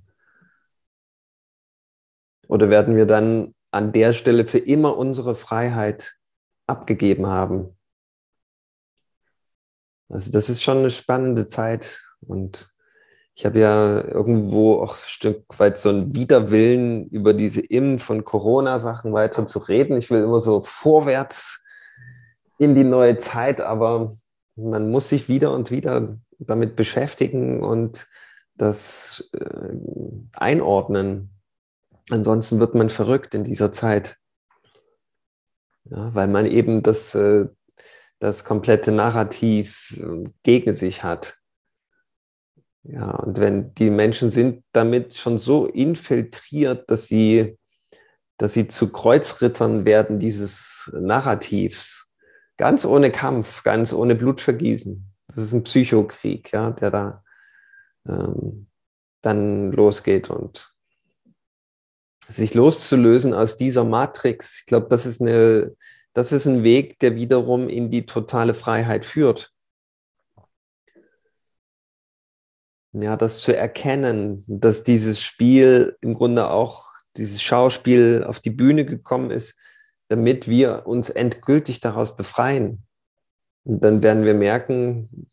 [2.47, 6.15] Oder werden wir dann an der Stelle für immer unsere Freiheit
[6.69, 7.77] abgegeben haben.
[10.09, 12.73] Also das ist schon eine spannende Zeit und
[13.35, 18.25] ich habe ja irgendwo auch ein Stück weit so einen Widerwillen, über diese Impf- und
[18.25, 19.97] Corona-Sachen weiter zu reden.
[19.97, 21.62] Ich will immer so vorwärts
[22.59, 24.17] in die neue Zeit, aber
[24.57, 28.07] man muss sich wieder und wieder damit beschäftigen und
[28.57, 29.75] das äh,
[30.35, 31.31] einordnen.
[32.11, 34.19] Ansonsten wird man verrückt in dieser Zeit.
[35.85, 37.47] Ja, weil man eben das, äh,
[38.19, 41.39] das komplette Narrativ äh, gegen sich hat.
[42.85, 47.57] Ja, und wenn die Menschen sind damit schon so infiltriert, dass sie,
[48.39, 52.02] dass sie zu Kreuzrittern werden dieses Narrativs,
[52.63, 55.05] ganz ohne Kampf, ganz ohne Blutvergießen.
[55.27, 57.25] Das ist ein Psychokrieg, ja, der da
[58.07, 58.69] ähm,
[59.21, 60.73] dann losgeht und
[62.29, 67.69] sich loszulösen aus dieser Matrix, ich glaube, das ist das ist ein Weg, der wiederum
[67.69, 69.53] in die totale Freiheit führt.
[72.93, 78.85] Ja, das zu erkennen, dass dieses Spiel im Grunde auch, dieses Schauspiel auf die Bühne
[78.85, 79.59] gekommen ist,
[80.09, 82.87] damit wir uns endgültig daraus befreien.
[83.65, 85.31] Und dann werden wir merken,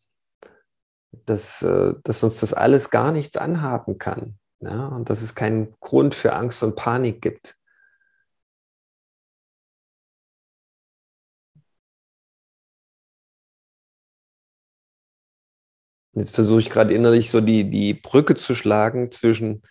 [1.26, 4.38] dass, äh, dass uns das alles gar nichts anhaben kann.
[4.60, 7.56] Ja, und dass es keinen Grund für Angst und Panik gibt.
[16.12, 19.62] Jetzt versuche ich gerade innerlich so die, die Brücke zu schlagen zwischen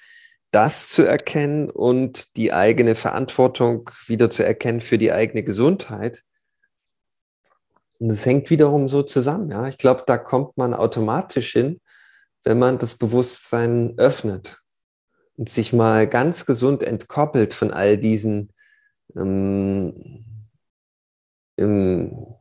[0.52, 6.24] das zu erkennen und die eigene Verantwortung wieder zu erkennen für die eigene Gesundheit.
[8.00, 9.52] Und es hängt wiederum so zusammen.
[9.52, 9.68] Ja?
[9.68, 11.82] Ich glaube, da kommt man automatisch hin,
[12.44, 14.62] wenn man das Bewusstsein öffnet
[15.38, 18.54] und sich mal ganz gesund entkoppelt von all diesen
[19.16, 20.26] ähm,
[21.58, 22.36] ähm,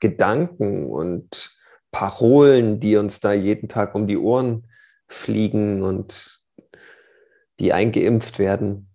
[0.00, 1.54] Gedanken und
[1.92, 4.66] Parolen, die uns da jeden Tag um die Ohren
[5.06, 6.43] fliegen und
[7.60, 8.93] die eingeimpft werden.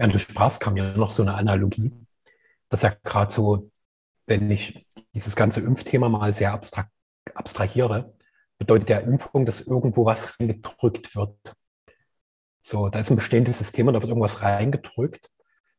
[0.00, 1.92] Während du sprachst, kam ja noch so eine Analogie,
[2.70, 3.70] dass ja gerade so,
[4.24, 6.90] wenn ich dieses ganze Impfthema mal sehr abstrakt,
[7.34, 8.14] abstrahiere,
[8.56, 11.36] bedeutet ja Impfung, dass irgendwo was reingedrückt wird.
[12.62, 15.30] So, da ist ein bestehendes System und da wird irgendwas reingedrückt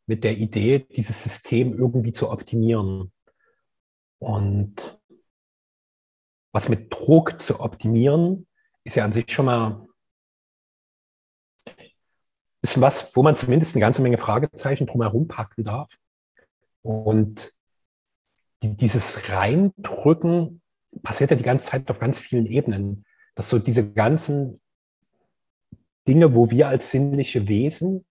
[0.06, 3.12] mit der Idee, dieses System irgendwie zu optimieren.
[4.20, 5.02] Und
[6.52, 8.46] was mit Druck zu optimieren,
[8.84, 9.88] ist ja an sich schon mal
[12.62, 15.98] ist was, wo man zumindest eine ganze Menge Fragezeichen drumherum packen darf.
[16.84, 17.52] Und
[18.62, 20.62] dieses Reindrücken
[21.04, 23.06] passiert ja die ganze Zeit auf ganz vielen Ebenen.
[23.36, 24.62] Dass so diese ganzen
[26.08, 28.06] Dinge, wo wir als sinnliche Wesen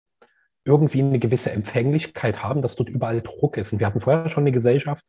[0.65, 3.73] irgendwie eine gewisse Empfänglichkeit haben, dass dort überall Druck ist.
[3.73, 5.05] Und wir hatten vorher schon eine Gesellschaft,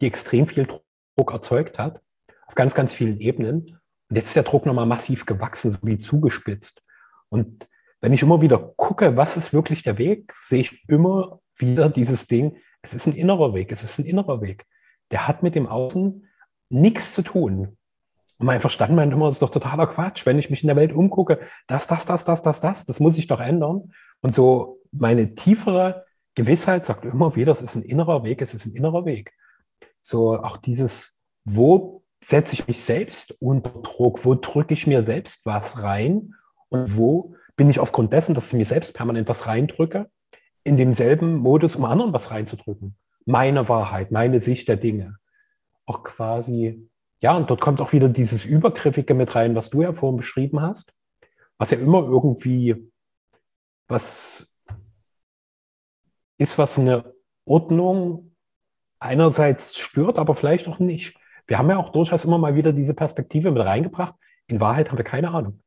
[0.00, 2.00] die extrem viel Druck erzeugt hat,
[2.46, 3.80] auf ganz, ganz vielen Ebenen.
[4.08, 6.82] Und jetzt ist der Druck nochmal massiv gewachsen, so wie zugespitzt.
[7.28, 7.68] Und
[8.04, 12.26] wenn ich immer wieder gucke, was ist wirklich der Weg, sehe ich immer wieder dieses
[12.26, 14.66] Ding, es ist ein innerer Weg, es ist ein innerer Weg.
[15.10, 16.28] Der hat mit dem Außen
[16.68, 17.78] nichts zu tun.
[18.36, 20.76] Und mein Verstand meint immer, das ist doch totaler Quatsch, wenn ich mich in der
[20.76, 23.94] Welt umgucke, das, das, das, das, das, das, das muss ich doch ändern.
[24.20, 28.66] Und so meine tiefere Gewissheit sagt immer wieder, es ist ein innerer Weg, es ist
[28.66, 29.32] ein innerer Weg.
[30.02, 35.46] So auch dieses, wo setze ich mich selbst unter Druck, wo drücke ich mir selbst
[35.46, 36.34] was rein
[36.68, 40.10] und wo bin ich aufgrund dessen, dass ich mir selbst permanent was reindrücke,
[40.64, 42.96] in demselben Modus, um anderen was reinzudrücken.
[43.26, 45.16] Meine Wahrheit, meine Sicht der Dinge.
[45.86, 46.88] Auch quasi,
[47.20, 50.60] ja, und dort kommt auch wieder dieses Übergriffige mit rein, was du ja vorhin beschrieben
[50.60, 50.94] hast,
[51.58, 52.90] was ja immer irgendwie
[53.86, 54.50] was
[56.38, 57.14] ist, was eine
[57.44, 58.34] Ordnung
[58.98, 61.14] einerseits stört, aber vielleicht auch nicht.
[61.46, 64.14] Wir haben ja auch durchaus immer mal wieder diese Perspektive mit reingebracht.
[64.46, 65.62] In Wahrheit haben wir keine Ahnung.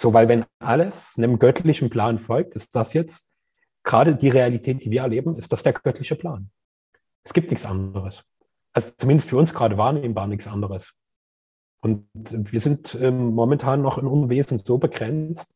[0.00, 3.34] So, weil wenn alles einem göttlichen Plan folgt, ist das jetzt
[3.82, 6.50] gerade die Realität, die wir erleben, ist das der göttliche Plan.
[7.22, 8.24] Es gibt nichts anderes.
[8.72, 10.94] Also zumindest für uns gerade wahrnehmbar nichts anderes.
[11.82, 15.54] Und wir sind ähm, momentan noch in unserem Wesen so begrenzt,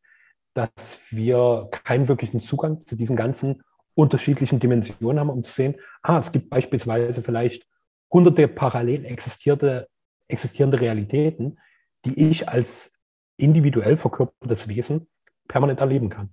[0.52, 3.62] dass wir keinen wirklichen Zugang zu diesen ganzen
[3.94, 7.66] unterschiedlichen Dimensionen haben, um zu sehen, ah, es gibt beispielsweise vielleicht
[8.12, 9.88] hunderte parallel existierte,
[10.28, 11.59] existierende Realitäten,
[12.04, 12.93] die ich als
[13.37, 15.09] individuell verkörpertes Wesen
[15.49, 16.33] permanent erleben kann.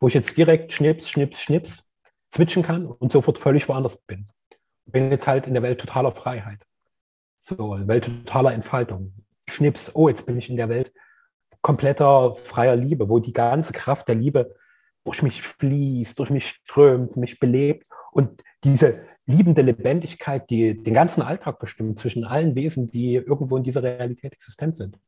[0.00, 1.90] Wo ich jetzt direkt schnips, schnips, schnips
[2.32, 4.28] switchen kann und sofort völlig woanders bin.
[4.86, 6.64] Bin jetzt halt in der Welt totaler Freiheit.
[7.38, 9.12] So, Welt totaler Entfaltung.
[9.50, 10.92] Schnips, oh, jetzt bin ich in der Welt
[11.62, 14.54] kompletter freier Liebe, wo die ganze Kraft der Liebe
[15.04, 21.22] durch mich fließt, durch mich strömt, mich belebt und diese liebende Lebendigkeit, die den ganzen
[21.22, 24.98] Alltag bestimmt zwischen allen Wesen, die irgendwo in dieser Realität existent sind.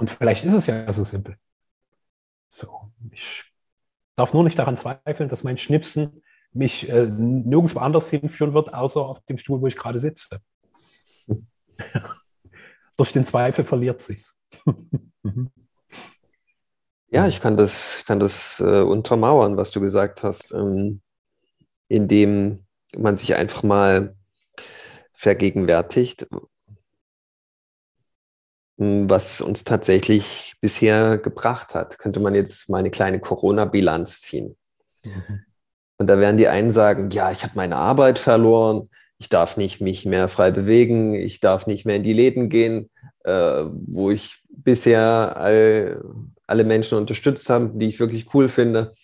[0.00, 1.36] Und vielleicht ist es ja so simpel.
[2.48, 3.44] So, ich
[4.16, 8.98] darf nur nicht daran zweifeln, dass mein Schnipsen mich äh, nirgendwo anders hinführen wird, außer
[8.98, 10.40] auf dem Stuhl, wo ich gerade sitze.
[12.96, 14.34] Durch den Zweifel verliert sich's.
[17.10, 21.02] ja, ich kann das, kann das äh, untermauern, was du gesagt hast, ähm,
[21.88, 22.64] indem
[22.96, 24.16] man sich einfach mal
[25.12, 26.26] vergegenwärtigt,
[28.80, 31.98] was uns tatsächlich bisher gebracht hat.
[31.98, 34.56] Könnte man jetzt mal eine kleine Corona-Bilanz ziehen.
[35.04, 35.44] Mhm.
[35.98, 38.88] Und da werden die einen sagen, ja, ich habe meine Arbeit verloren,
[39.18, 42.88] ich darf nicht mich mehr frei bewegen, ich darf nicht mehr in die Läden gehen,
[43.24, 46.02] äh, wo ich bisher all,
[46.46, 48.94] alle Menschen unterstützt habe, die ich wirklich cool finde.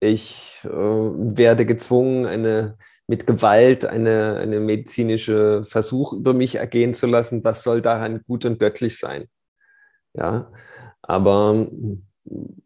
[0.00, 7.06] Ich äh, werde gezwungen, eine mit Gewalt eine, eine medizinische Versuch über mich ergehen zu
[7.06, 9.26] lassen, was soll daran gut und göttlich sein?
[10.14, 10.52] Ja,
[11.02, 11.66] aber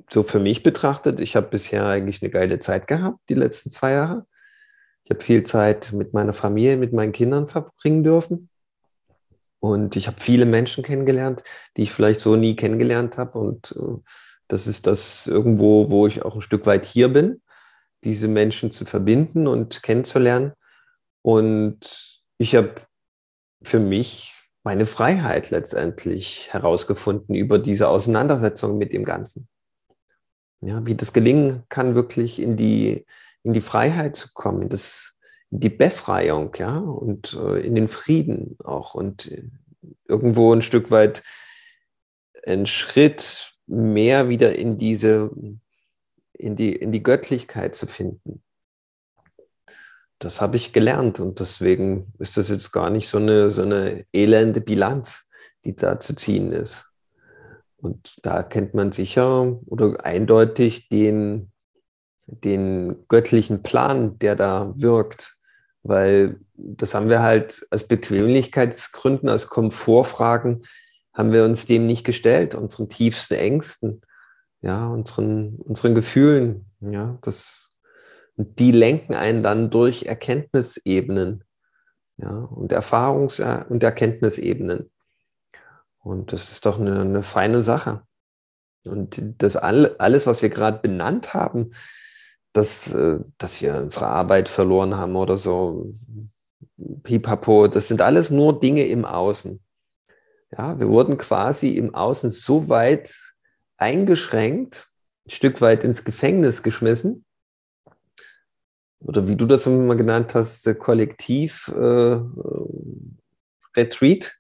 [0.09, 3.92] so für mich betrachtet, ich habe bisher eigentlich eine geile Zeit gehabt, die letzten zwei
[3.92, 4.27] Jahre.
[5.04, 8.50] Ich habe viel Zeit mit meiner Familie, mit meinen Kindern verbringen dürfen.
[9.60, 11.42] Und ich habe viele Menschen kennengelernt,
[11.77, 13.38] die ich vielleicht so nie kennengelernt habe.
[13.38, 13.98] Und äh,
[14.48, 17.40] das ist das irgendwo, wo ich auch ein Stück weit hier bin
[18.07, 20.52] diese Menschen zu verbinden und kennenzulernen.
[21.23, 22.77] Und ich habe
[23.63, 24.33] für mich
[24.63, 29.48] meine Freiheit letztendlich herausgefunden über diese Auseinandersetzung mit dem Ganzen.
[30.61, 33.04] Ja, wie das gelingen kann, wirklich in die,
[33.42, 35.19] in die Freiheit zu kommen, in, das,
[35.50, 39.31] in die Befreiung, ja, und äh, in den Frieden auch und
[40.09, 41.23] irgendwo ein Stück weit
[42.46, 45.31] einen Schritt mehr wieder in diese
[46.38, 48.42] in die, in die Göttlichkeit zu finden.
[50.18, 54.06] Das habe ich gelernt und deswegen ist das jetzt gar nicht so eine, so eine
[54.12, 55.28] elende Bilanz,
[55.64, 56.90] die da zu ziehen ist.
[57.76, 61.52] Und da kennt man sicher oder eindeutig den,
[62.26, 65.37] den göttlichen Plan, der da wirkt.
[65.82, 70.64] Weil das haben wir halt aus Bequemlichkeitsgründen, aus Komfortfragen,
[71.12, 74.02] haben wir uns dem nicht gestellt, unseren tiefsten Ängsten,
[74.67, 77.77] ja, unseren, unseren Gefühlen, ja, das,
[78.37, 81.44] die lenken einen dann durch Erkenntnisebenen,
[82.17, 84.90] ja, und Erfahrungs- und Erkenntnisebenen.
[86.00, 88.02] Und das ist doch eine, eine feine Sache.
[88.85, 91.73] Und das all, alles, was wir gerade benannt haben,
[92.52, 95.92] dass, äh, dass wir unsere Arbeit verloren haben oder so,
[97.04, 99.60] pipapo, das sind alles nur Dinge im Außen.
[100.56, 103.35] Ja, wir wurden quasi im Außen so weit
[103.77, 104.88] eingeschränkt,
[105.27, 107.24] ein Stück weit ins Gefängnis geschmissen.
[109.00, 112.18] Oder wie du das immer genannt hast, Kollektiv äh,
[113.77, 114.37] Retreat,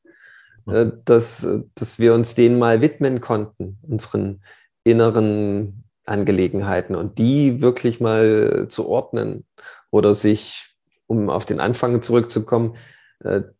[0.66, 4.42] äh, dass, dass wir uns denen mal widmen konnten, unseren
[4.84, 9.44] inneren Angelegenheiten und die wirklich mal zu ordnen
[9.90, 10.76] oder sich,
[11.06, 12.95] um auf den Anfang zurückzukommen, äh,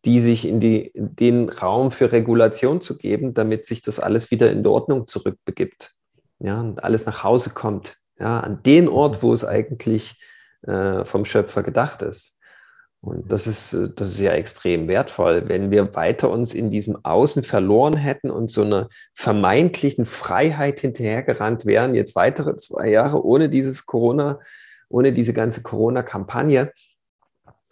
[0.05, 4.29] die sich in, die, in den Raum für Regulation zu geben, damit sich das alles
[4.29, 5.93] wieder in die Ordnung zurückbegibt.
[6.39, 7.97] Ja, und alles nach Hause kommt.
[8.19, 10.21] Ja, an den Ort, wo es eigentlich
[10.61, 12.37] äh, vom Schöpfer gedacht ist.
[13.01, 15.47] Und das ist, äh, das ist ja extrem wertvoll.
[15.47, 21.65] Wenn wir weiter uns in diesem Außen verloren hätten und so einer vermeintlichen Freiheit hinterhergerannt
[21.65, 24.39] wären, jetzt weitere zwei Jahre ohne dieses Corona,
[24.89, 26.71] ohne diese ganze Corona-Kampagne,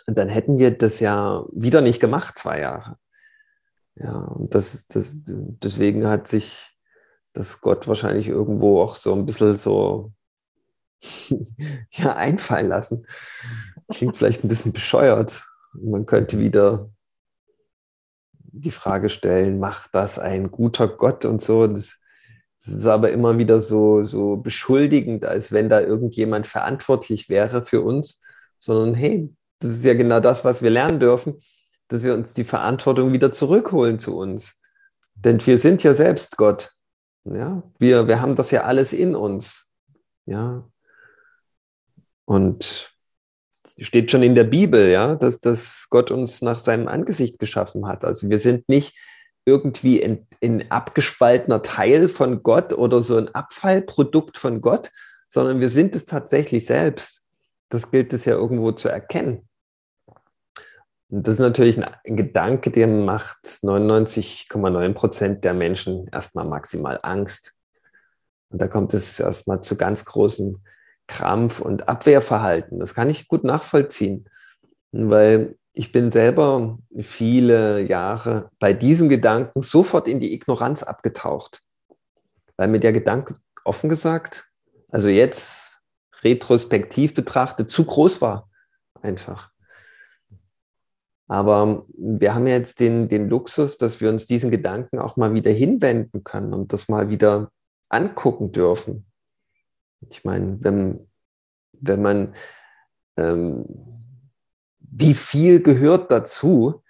[0.07, 2.97] dann hätten wir das ja wieder nicht gemacht, zwei Jahre.
[3.95, 6.75] Ja, und das, das, deswegen hat sich
[7.33, 10.13] das Gott wahrscheinlich irgendwo auch so ein bisschen so
[11.91, 13.05] ja, einfallen lassen.
[13.89, 15.45] Klingt vielleicht ein bisschen bescheuert.
[15.73, 16.89] Man könnte wieder
[18.39, 21.67] die Frage stellen, macht das ein guter Gott und so.
[21.67, 21.99] Das,
[22.63, 27.81] das ist aber immer wieder so, so beschuldigend, als wenn da irgendjemand verantwortlich wäre für
[27.81, 28.21] uns,
[28.57, 29.29] sondern hey,
[29.65, 31.41] das ist ja genau das, was wir lernen dürfen,
[31.87, 34.61] dass wir uns die Verantwortung wieder zurückholen zu uns.
[35.15, 36.71] Denn wir sind ja selbst Gott.
[37.23, 39.71] Ja, wir, wir haben das ja alles in uns.
[40.25, 40.67] Ja.
[42.25, 42.95] Und
[43.79, 48.05] steht schon in der Bibel, ja, dass, dass Gott uns nach seinem Angesicht geschaffen hat.
[48.05, 48.95] Also wir sind nicht
[49.45, 54.91] irgendwie ein, ein abgespaltener Teil von Gott oder so ein Abfallprodukt von Gott,
[55.27, 57.21] sondern wir sind es tatsächlich selbst.
[57.69, 59.47] Das gilt es ja irgendwo zu erkennen.
[61.09, 67.53] Das ist natürlich ein Gedanke, der macht 99,9 Prozent der Menschen erstmal maximal Angst.
[68.49, 70.63] Und da kommt es erstmal zu ganz großen
[71.07, 72.79] Krampf und Abwehrverhalten.
[72.79, 74.27] Das kann ich gut nachvollziehen,
[74.91, 81.61] weil ich bin selber viele Jahre bei diesem Gedanken sofort in die Ignoranz abgetaucht,
[82.57, 84.49] weil mir der Gedanke offen gesagt,
[84.89, 85.81] also jetzt
[86.21, 88.49] retrospektiv betrachtet, zu groß war
[89.01, 89.54] einfach.
[91.27, 95.51] Aber wir haben jetzt den, den Luxus, dass wir uns diesen Gedanken auch mal wieder
[95.51, 97.51] hinwenden können und das mal wieder
[97.89, 99.05] angucken dürfen.
[100.09, 101.07] Ich meine, wenn,
[101.73, 102.35] wenn man,
[103.17, 103.65] ähm,
[104.79, 106.83] wie viel gehört dazu,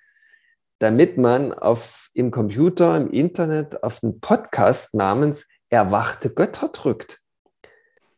[0.80, 7.22] damit man auf, im Computer, im Internet auf einen Podcast namens Erwachte Götter drückt.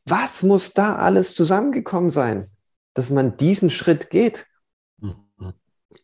[0.05, 2.49] Was muss da alles zusammengekommen sein,
[2.93, 4.47] dass man diesen Schritt geht?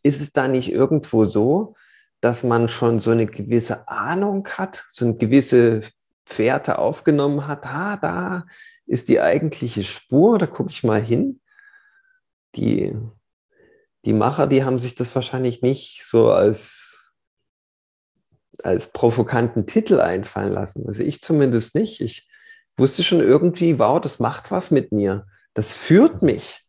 [0.02, 1.76] Ist es da nicht irgendwo so,
[2.22, 5.82] dass man schon so eine gewisse Ahnung hat, so eine gewisse
[6.26, 7.66] Fährte aufgenommen hat?
[7.66, 8.46] Ah, da
[8.86, 11.42] ist die eigentliche Spur, da gucke ich mal hin.
[12.56, 12.96] Die,
[14.06, 17.14] die Macher, die haben sich das wahrscheinlich nicht so als,
[18.64, 20.86] als provokanten Titel einfallen lassen.
[20.88, 22.00] Also ich zumindest nicht.
[22.02, 22.30] Ich
[22.78, 25.26] wusste schon irgendwie, wow, das macht was mit mir.
[25.54, 26.66] Das führt mich.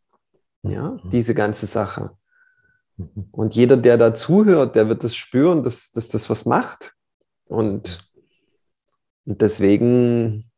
[0.63, 1.11] Ja, mhm.
[1.11, 2.17] diese ganze Sache.
[2.97, 3.29] Mhm.
[3.33, 6.95] Und jeder, der da zuhört, der wird das spüren, dass, dass das was macht.
[7.47, 8.11] Und,
[9.25, 10.51] und deswegen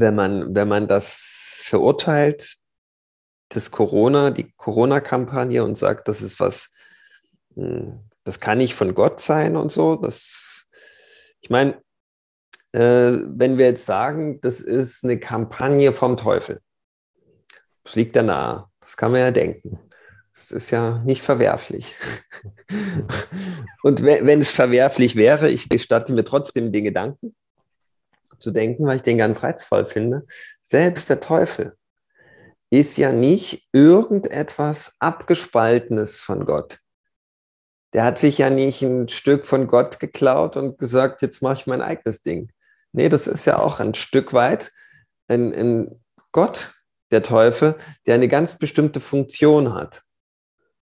[0.00, 2.56] wenn man, wenn man das verurteilt,
[3.48, 6.70] das Corona, die Corona-Kampagne und sagt, das ist was,
[7.54, 10.66] hm, das kann nicht von Gott sein und so, das,
[11.40, 11.80] ich meine,
[12.72, 16.60] äh, wenn wir jetzt sagen, das ist eine Kampagne vom Teufel,
[17.84, 19.78] das liegt ja nahe, das kann man ja denken.
[20.38, 21.96] Das ist ja nicht verwerflich.
[23.82, 27.34] Und wenn es verwerflich wäre, ich gestatte mir trotzdem den Gedanken,
[28.38, 30.24] zu denken, weil ich den ganz reizvoll finde.
[30.62, 31.76] Selbst der Teufel
[32.70, 36.78] ist ja nicht irgendetwas Abgespaltenes von Gott.
[37.94, 41.66] Der hat sich ja nicht ein Stück von Gott geklaut und gesagt, jetzt mache ich
[41.66, 42.52] mein eigenes Ding.
[42.92, 44.72] Nee, das ist ja auch ein Stück weit
[45.26, 46.74] ein, ein Gott,
[47.10, 47.76] der Teufel,
[48.06, 50.02] der eine ganz bestimmte Funktion hat.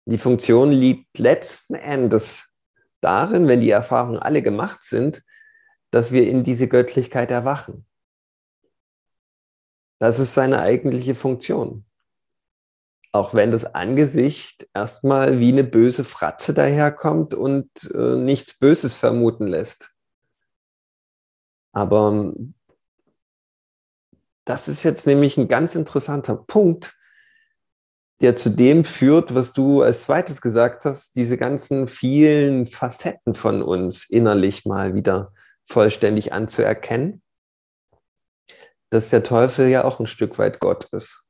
[0.06, 2.48] Die Funktion liegt letzten Endes
[3.00, 5.24] darin, wenn die Erfahrungen alle gemacht sind,
[5.90, 7.86] dass wir in diese Göttlichkeit erwachen.
[9.98, 11.84] Das ist seine eigentliche Funktion.
[13.12, 19.46] Auch wenn das Angesicht erstmal wie eine böse Fratze daherkommt und äh, nichts Böses vermuten
[19.46, 19.94] lässt.
[21.72, 22.54] Aber ähm,
[24.44, 26.95] das ist jetzt nämlich ein ganz interessanter Punkt,
[28.20, 33.62] der zu dem führt, was du als zweites gesagt hast, diese ganzen vielen Facetten von
[33.62, 35.32] uns innerlich mal wieder
[35.66, 37.22] vollständig anzuerkennen,
[38.90, 41.26] dass der Teufel ja auch ein Stück weit Gott ist.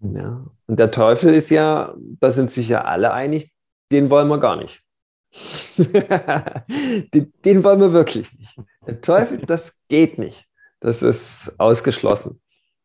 [0.00, 0.44] Ja.
[0.66, 3.52] Und der Teufel ist ja, da sind sich ja alle einig,
[3.90, 4.82] den wollen wir gar nicht.
[5.78, 8.60] den, den wollen wir wirklich nicht.
[8.86, 10.46] Der Teufel, das geht nicht.
[10.80, 12.40] Das ist ausgeschlossen.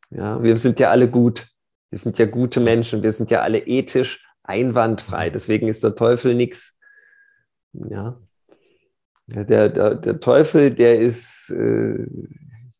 [0.09, 1.47] Ja, wir sind ja alle gut.
[1.89, 3.03] Wir sind ja gute Menschen.
[3.03, 5.29] Wir sind ja alle ethisch einwandfrei.
[5.29, 6.77] Deswegen ist der Teufel nichts.
[7.73, 8.19] Ja.
[9.27, 12.05] Der, der, der Teufel, der ist äh,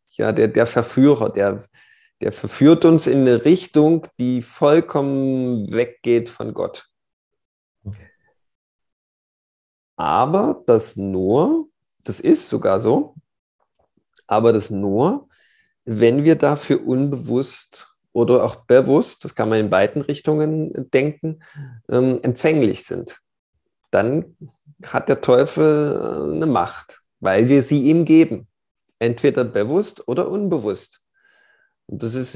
[0.09, 1.63] ja der, der Verführer, der,
[2.21, 6.89] der verführt uns in eine Richtung, die vollkommen weggeht von Gott.
[9.95, 11.69] Aber das nur,
[12.03, 13.15] das ist sogar so,
[14.27, 15.27] aber das nur,
[15.85, 21.41] wenn wir dafür unbewusst oder auch bewusst, das kann man in beiden Richtungen denken,
[21.89, 23.19] ähm, empfänglich sind.
[23.91, 24.35] Dann
[24.85, 28.47] hat der Teufel äh, eine Macht, weil wir sie ihm geben.
[28.99, 31.05] Entweder bewusst oder unbewusst.
[31.87, 32.33] Und das ist,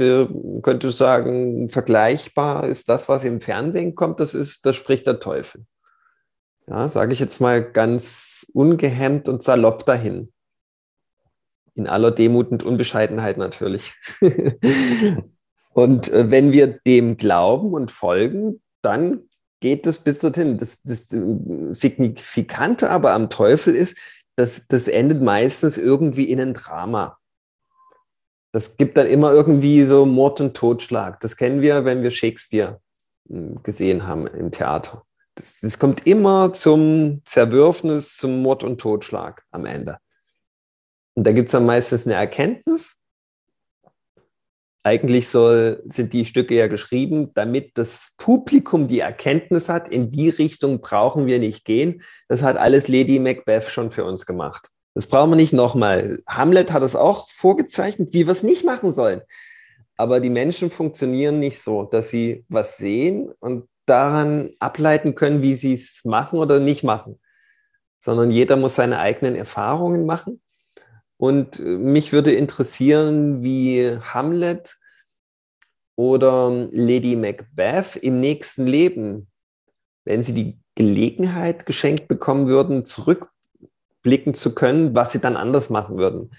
[0.63, 5.19] könnte ich sagen, vergleichbar ist das, was im Fernsehen kommt, das ist, das spricht der
[5.19, 5.65] Teufel.
[6.67, 10.31] Ja, sage ich jetzt mal ganz ungehemmt und salopp dahin.
[11.75, 13.93] In aller Demut und Unbescheidenheit natürlich.
[15.73, 19.23] und äh, wenn wir dem glauben und folgen, dann
[19.59, 20.57] geht es bis dorthin.
[20.57, 23.97] Das, das Signifikante aber am Teufel ist,
[24.35, 27.17] dass das endet meistens irgendwie in ein Drama.
[28.51, 31.19] Das gibt dann immer irgendwie so Mord und Totschlag.
[31.21, 32.79] Das kennen wir, wenn wir Shakespeare
[33.27, 35.03] hm, gesehen haben im Theater.
[35.35, 39.97] Das, das kommt immer zum Zerwürfnis, zum Mord und Totschlag am Ende.
[41.15, 43.02] Und da gibt es dann meistens eine Erkenntnis.
[44.85, 50.29] Eigentlich soll, sind die Stücke ja geschrieben, damit das Publikum die Erkenntnis hat, in die
[50.29, 52.01] Richtung brauchen wir nicht gehen.
[52.27, 54.69] Das hat alles Lady Macbeth schon für uns gemacht.
[54.93, 56.19] Das brauchen wir nicht nochmal.
[56.27, 59.21] Hamlet hat es auch vorgezeichnet, wie wir es nicht machen sollen.
[59.95, 65.55] Aber die Menschen funktionieren nicht so, dass sie was sehen und daran ableiten können, wie
[65.55, 67.19] sie es machen oder nicht machen,
[67.99, 70.41] sondern jeder muss seine eigenen Erfahrungen machen.
[71.23, 74.77] Und äh, mich würde interessieren, wie Hamlet
[75.95, 79.27] oder Lady Macbeth im nächsten Leben,
[80.05, 85.97] wenn sie die Gelegenheit geschenkt bekommen würden, zurückblicken zu können, was sie dann anders machen
[85.97, 86.31] würden.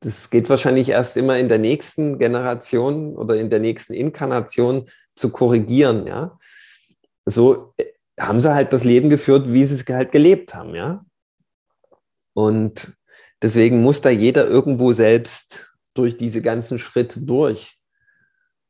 [0.00, 5.30] Das geht wahrscheinlich erst immer in der nächsten Generation oder in der nächsten Inkarnation zu
[5.30, 6.38] korrigieren, ja
[7.26, 7.84] so äh,
[8.20, 11.04] haben sie halt das Leben geführt, wie sie es halt gelebt haben, ja.
[12.34, 12.96] Und
[13.42, 17.78] deswegen muss da jeder irgendwo selbst durch diese ganzen Schritte durch,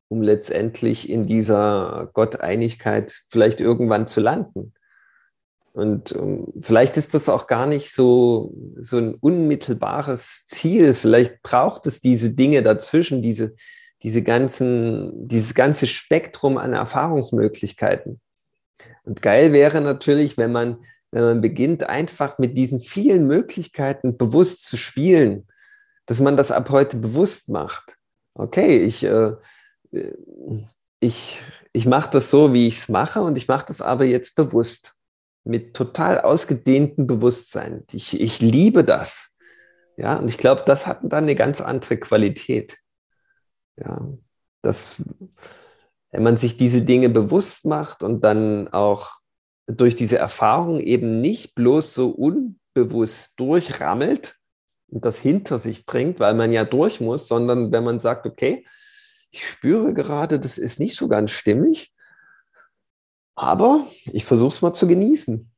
[0.08, 4.74] um letztendlich in dieser Gotteinigkeit vielleicht irgendwann zu landen.
[5.72, 10.94] Und um, ähm, vielleicht ist das auch gar nicht so, so ein unmittelbares Ziel.
[10.94, 13.54] Vielleicht braucht es diese Dinge dazwischen, diese,
[14.02, 18.20] diese ganzen, dieses ganze Spektrum an Erfahrungsmöglichkeiten.
[19.04, 24.64] Und geil wäre natürlich, wenn man, wenn man beginnt, einfach mit diesen vielen Möglichkeiten bewusst
[24.64, 25.46] zu spielen,
[26.06, 27.96] dass man das ab heute bewusst macht.
[28.34, 29.32] Okay, ich, äh,
[31.00, 31.42] ich,
[31.72, 34.94] ich mache das so, wie ich es mache, und ich mache das aber jetzt bewusst,
[35.44, 37.84] mit total ausgedehntem Bewusstsein.
[37.92, 39.34] Ich, ich liebe das.
[39.96, 42.78] Ja, und ich glaube, das hat dann eine ganz andere Qualität.
[43.76, 44.08] Ja,
[44.62, 45.02] das
[46.12, 49.21] wenn man sich diese Dinge bewusst macht und dann auch
[49.76, 54.36] durch diese Erfahrung eben nicht bloß so unbewusst durchrammelt
[54.88, 58.66] und das hinter sich bringt, weil man ja durch muss, sondern wenn man sagt, okay,
[59.30, 61.92] ich spüre gerade, das ist nicht so ganz stimmig,
[63.34, 65.48] aber ich versuche es mal zu genießen.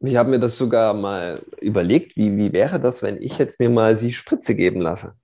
[0.00, 3.68] Ich habe mir das sogar mal überlegt, wie, wie wäre das, wenn ich jetzt mir
[3.68, 5.16] mal die Spritze geben lasse.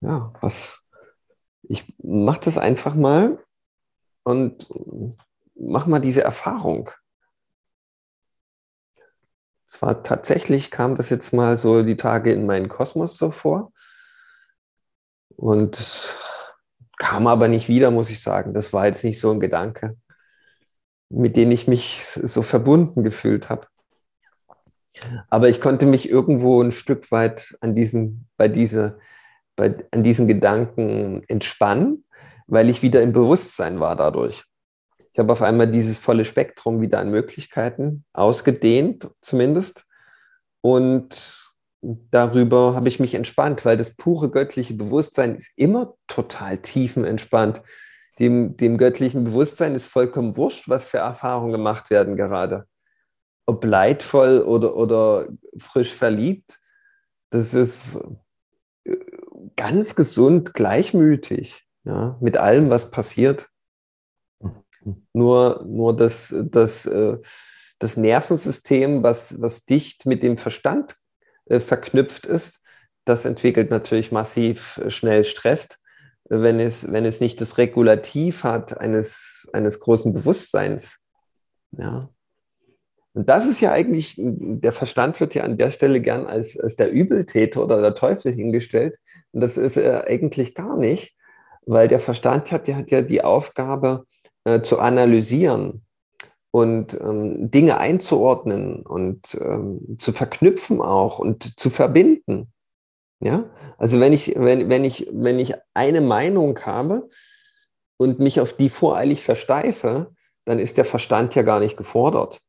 [0.00, 0.82] Ja, was?
[1.62, 3.44] Ich mache das einfach mal
[4.22, 4.72] und
[5.54, 6.90] mach mal diese Erfahrung.
[9.66, 13.72] Es war tatsächlich, kam das jetzt mal so die Tage in meinen Kosmos so vor.
[15.36, 16.16] Und
[16.96, 18.54] kam aber nicht wieder, muss ich sagen.
[18.54, 19.96] Das war jetzt nicht so ein Gedanke,
[21.10, 23.66] mit dem ich mich so verbunden gefühlt habe.
[25.28, 28.98] Aber ich konnte mich irgendwo ein Stück weit an diesen, bei diese,
[29.58, 32.04] bei, an diesen Gedanken entspannen,
[32.46, 34.44] weil ich wieder im Bewusstsein war dadurch.
[35.12, 39.84] Ich habe auf einmal dieses volle Spektrum wieder an Möglichkeiten ausgedehnt, zumindest.
[40.60, 41.50] Und
[41.82, 47.62] darüber habe ich mich entspannt, weil das pure göttliche Bewusstsein ist immer total tiefenentspannt.
[48.18, 52.66] Dem, dem göttlichen Bewusstsein ist vollkommen wurscht, was für Erfahrungen gemacht werden gerade
[53.48, 56.58] ob leidvoll oder, oder frisch verliebt,
[57.30, 57.98] das ist
[59.58, 63.48] ganz gesund, gleichmütig, ja, mit allem, was passiert.
[65.12, 67.18] Nur, nur das, das, äh,
[67.78, 70.96] das Nervensystem, was, was dicht mit dem Verstand
[71.46, 72.62] äh, verknüpft ist,
[73.04, 75.68] das entwickelt natürlich massiv schnell Stress,
[76.24, 81.00] wenn es, wenn es nicht das Regulativ hat eines, eines großen Bewusstseins.
[81.72, 82.10] Ja.
[83.18, 86.76] Und das ist ja eigentlich, der Verstand wird ja an der Stelle gern als, als
[86.76, 88.96] der Übeltäter oder der Teufel hingestellt.
[89.32, 91.16] Und das ist er eigentlich gar nicht,
[91.66, 94.04] weil der Verstand hat, der hat ja die Aufgabe
[94.44, 95.84] äh, zu analysieren
[96.52, 102.52] und ähm, Dinge einzuordnen und ähm, zu verknüpfen auch und zu verbinden.
[103.18, 107.08] Ja, also wenn ich, wenn, wenn ich, wenn ich eine Meinung habe
[107.96, 110.14] und mich auf die voreilig versteife,
[110.44, 112.40] dann ist der Verstand ja gar nicht gefordert.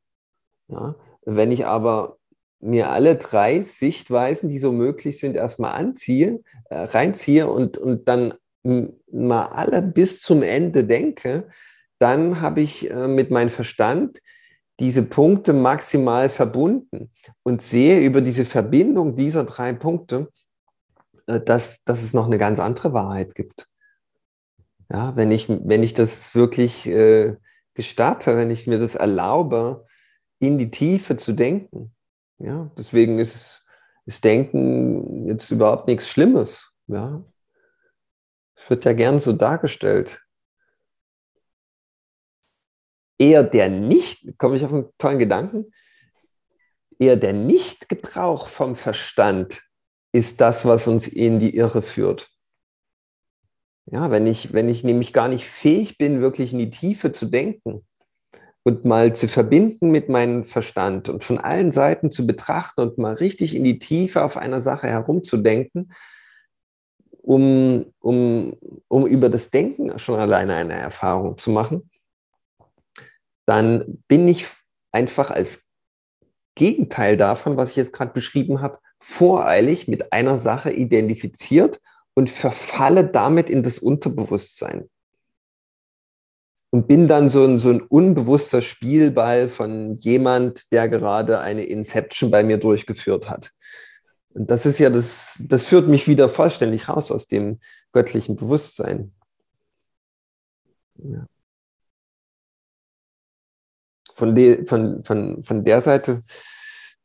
[0.70, 0.96] Ja?
[1.26, 2.18] Wenn ich aber
[2.60, 8.34] mir alle drei Sichtweisen, die so möglich sind, erstmal anziehe, äh, reinziehe und, und dann
[8.64, 11.50] mal alle bis zum Ende denke,
[12.00, 14.20] dann habe ich äh, mit meinem Verstand
[14.80, 17.12] diese Punkte maximal verbunden
[17.44, 20.30] und sehe über diese Verbindung dieser drei Punkte,
[21.28, 23.68] äh, dass, dass es noch eine ganz andere Wahrheit gibt.
[24.92, 27.36] Ja, wenn ich, wenn ich das wirklich äh,
[27.74, 29.86] gestatte, wenn ich mir das erlaube,
[30.40, 31.94] in die Tiefe zu denken.
[32.38, 33.66] Ja, deswegen ist,
[34.06, 36.76] ist Denken jetzt überhaupt nichts Schlimmes.
[36.88, 37.24] Ja,
[38.56, 40.22] es wird ja gern so dargestellt.
[43.18, 45.72] Eher der nicht, komme ich auf einen tollen Gedanken,
[46.98, 49.64] eher der Nichtgebrauch vom Verstand
[50.12, 52.30] ist das, was uns in die Irre führt.
[53.86, 57.26] Ja, wenn ich, wenn ich nämlich gar nicht fähig bin, wirklich in die Tiefe zu
[57.26, 57.88] denken,
[58.70, 63.16] und mal zu verbinden mit meinem Verstand und von allen Seiten zu betrachten und mal
[63.16, 65.92] richtig in die Tiefe auf einer Sache herumzudenken,
[67.24, 68.56] um, um,
[68.88, 71.90] um über das Denken schon alleine eine Erfahrung zu machen,
[73.48, 74.46] dann bin ich
[74.92, 75.68] einfach als
[76.54, 81.80] Gegenteil davon, was ich jetzt gerade beschrieben habe, voreilig mit einer Sache identifiziert
[82.14, 84.90] und verfalle damit in das Unterbewusstsein
[86.72, 92.30] und bin dann so ein, so ein unbewusster Spielball von jemand, der gerade eine Inception
[92.30, 93.52] bei mir durchgeführt hat.
[94.30, 97.60] Und das ist ja das, das führt mich wieder vollständig raus aus dem
[97.92, 99.12] göttlichen Bewusstsein.
[100.96, 101.26] Ja.
[104.14, 106.22] Von, de, von, von, von der Seite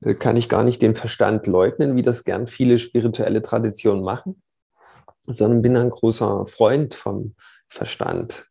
[0.01, 4.43] äh, kann ich gar nicht den Verstand leugnen, wie das gern viele spirituelle Traditionen machen,
[5.27, 7.37] sondern bin ein großer Freund vom
[7.69, 8.49] Verstand.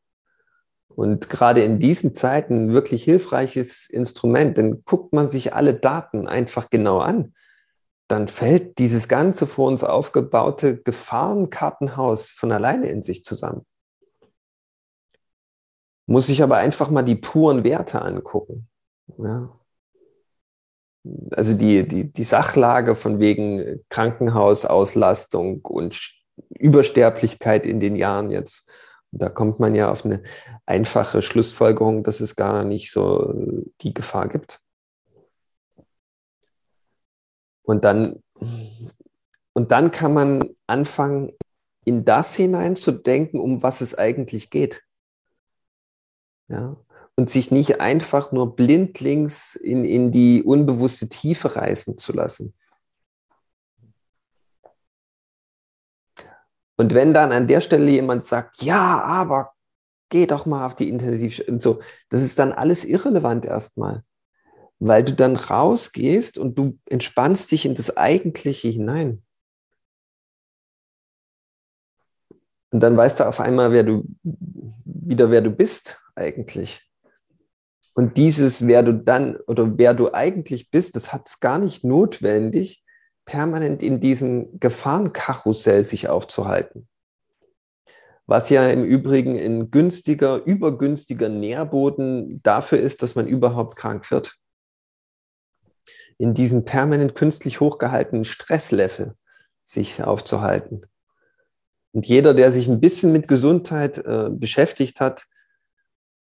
[0.96, 6.28] Und gerade in diesen Zeiten ein wirklich hilfreiches Instrument, denn guckt man sich alle Daten
[6.28, 7.34] einfach genau an,
[8.08, 13.66] dann fällt dieses ganze vor uns aufgebaute Gefahrenkartenhaus von alleine in sich zusammen.
[16.06, 18.68] Muss ich aber einfach mal die puren Werte angucken.
[19.18, 19.58] Ja.
[21.32, 26.00] Also die, die, die Sachlage von wegen Krankenhausauslastung und
[26.50, 28.70] Übersterblichkeit in den Jahren jetzt
[29.14, 30.24] da kommt man ja auf eine
[30.66, 33.34] einfache Schlussfolgerung, dass es gar nicht so
[33.82, 34.60] die Gefahr gibt.
[37.62, 38.22] Und dann,
[39.54, 41.32] und dann kann man anfangen,
[41.86, 44.84] in das hineinzudenken, um was es eigentlich geht.
[46.48, 46.78] Ja?
[47.16, 52.56] Und sich nicht einfach nur blindlings in, in die unbewusste Tiefe reißen zu lassen.
[56.76, 59.54] Und wenn dann an der Stelle jemand sagt, ja, aber
[60.10, 64.04] geh doch mal auf die Intensiv und so, das ist dann alles irrelevant erstmal,
[64.80, 69.24] weil du dann rausgehst und du entspannst dich in das Eigentliche hinein.
[72.72, 76.90] Und dann weißt du auf einmal, wer du wieder wer du bist eigentlich.
[77.94, 81.84] Und dieses, wer du dann oder wer du eigentlich bist, das hat es gar nicht
[81.84, 82.83] notwendig,
[83.26, 86.88] permanent in diesem Gefahrenkarussell sich aufzuhalten.
[88.26, 94.38] Was ja im Übrigen ein günstiger, übergünstiger Nährboden dafür ist, dass man überhaupt krank wird.
[96.18, 99.16] In diesem permanent künstlich hochgehaltenen Stresslevel
[99.64, 100.82] sich aufzuhalten.
[101.92, 105.26] Und jeder, der sich ein bisschen mit Gesundheit äh, beschäftigt hat,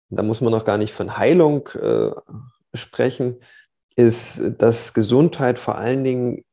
[0.10, 2.12] da muss man noch gar nicht von Heilung äh,
[2.74, 3.38] sprechen,
[3.96, 6.46] ist, dass Gesundheit vor allen Dingen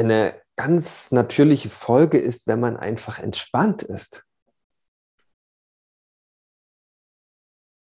[0.00, 4.26] eine ganz natürliche Folge ist, wenn man einfach entspannt ist.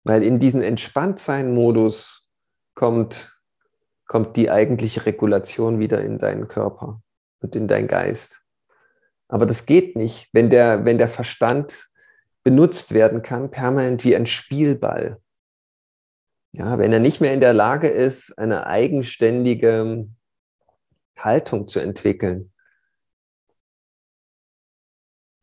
[0.05, 2.29] Weil in diesen Entspanntsein-Modus
[2.75, 3.39] kommt,
[4.05, 7.01] kommt die eigentliche Regulation wieder in deinen Körper
[7.39, 8.43] und in deinen Geist.
[9.27, 11.89] Aber das geht nicht, wenn der, wenn der Verstand
[12.43, 15.19] benutzt werden kann, permanent wie ein Spielball.
[16.51, 20.07] Ja, wenn er nicht mehr in der Lage ist, eine eigenständige
[21.19, 22.51] Haltung zu entwickeln,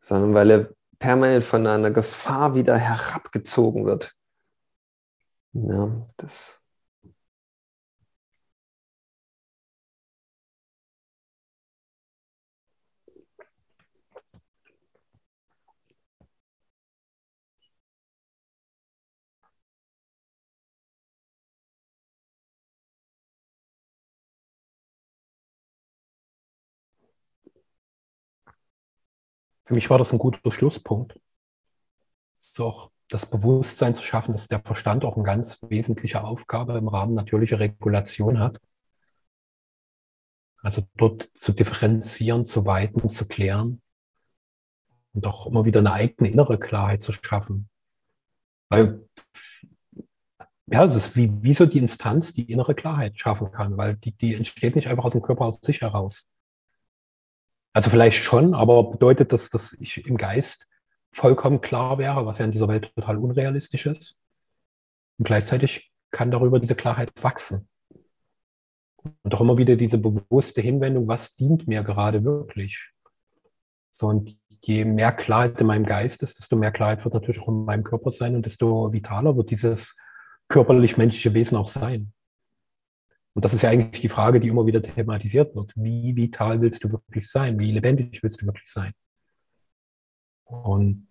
[0.01, 4.14] sondern weil er permanent von einer Gefahr wieder herabgezogen wird.
[5.53, 6.70] Ja, das
[29.71, 31.16] Für mich war das ein guter Schlusspunkt.
[32.39, 36.89] So auch das Bewusstsein zu schaffen, dass der Verstand auch eine ganz wesentliche Aufgabe im
[36.89, 38.61] Rahmen natürlicher Regulation hat.
[40.61, 43.81] Also dort zu differenzieren, zu weiten, zu klären
[45.12, 47.68] und auch immer wieder eine eigene innere Klarheit zu schaffen.
[48.71, 49.09] Weil,
[50.66, 54.11] ja, es ist wie, wie so die Instanz, die innere Klarheit schaffen kann, weil die,
[54.11, 56.27] die entsteht nicht einfach aus dem Körper aus sich heraus.
[57.73, 60.68] Also vielleicht schon, aber bedeutet das, dass ich im Geist
[61.12, 64.21] vollkommen klar wäre, was ja in dieser Welt total unrealistisch ist.
[65.18, 67.68] Und gleichzeitig kann darüber diese Klarheit wachsen.
[69.23, 72.91] Und auch immer wieder diese bewusste Hinwendung, was dient mir gerade wirklich.
[73.93, 77.49] So, und je mehr Klarheit in meinem Geist ist, desto mehr Klarheit wird natürlich auch
[77.49, 79.97] in meinem Körper sein und desto vitaler wird dieses
[80.49, 82.12] körperlich-menschliche Wesen auch sein.
[83.35, 85.72] Und das ist ja eigentlich die Frage, die immer wieder thematisiert wird.
[85.76, 87.59] Wie vital willst du wirklich sein?
[87.59, 88.93] Wie lebendig willst du wirklich sein?
[90.45, 91.07] Und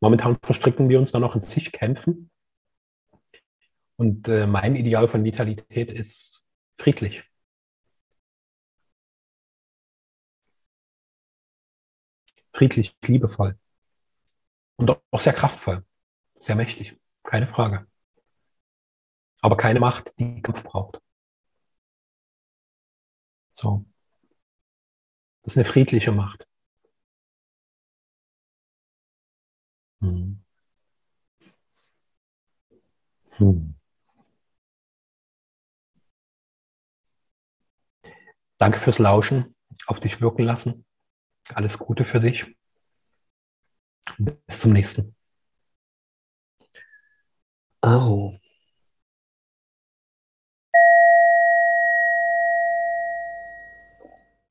[0.00, 2.30] momentan verstricken wir uns dann auch in sich kämpfen.
[3.96, 6.44] Und äh, mein Ideal von Vitalität ist
[6.78, 7.24] friedlich.
[12.52, 13.58] Friedlich, liebevoll.
[14.76, 15.84] Und auch sehr kraftvoll.
[16.36, 16.96] Sehr mächtig.
[17.24, 17.86] Keine Frage.
[19.40, 21.00] Aber keine Macht, die Kampf braucht.
[23.54, 23.84] So.
[25.42, 26.46] Das ist eine friedliche Macht.
[30.00, 30.42] Hm.
[33.38, 33.74] Hm.
[38.58, 39.54] Danke fürs Lauschen,
[39.86, 40.84] auf dich wirken lassen.
[41.54, 42.46] Alles Gute für dich.
[44.18, 45.14] Bis zum nächsten.
[47.82, 48.41] Oh.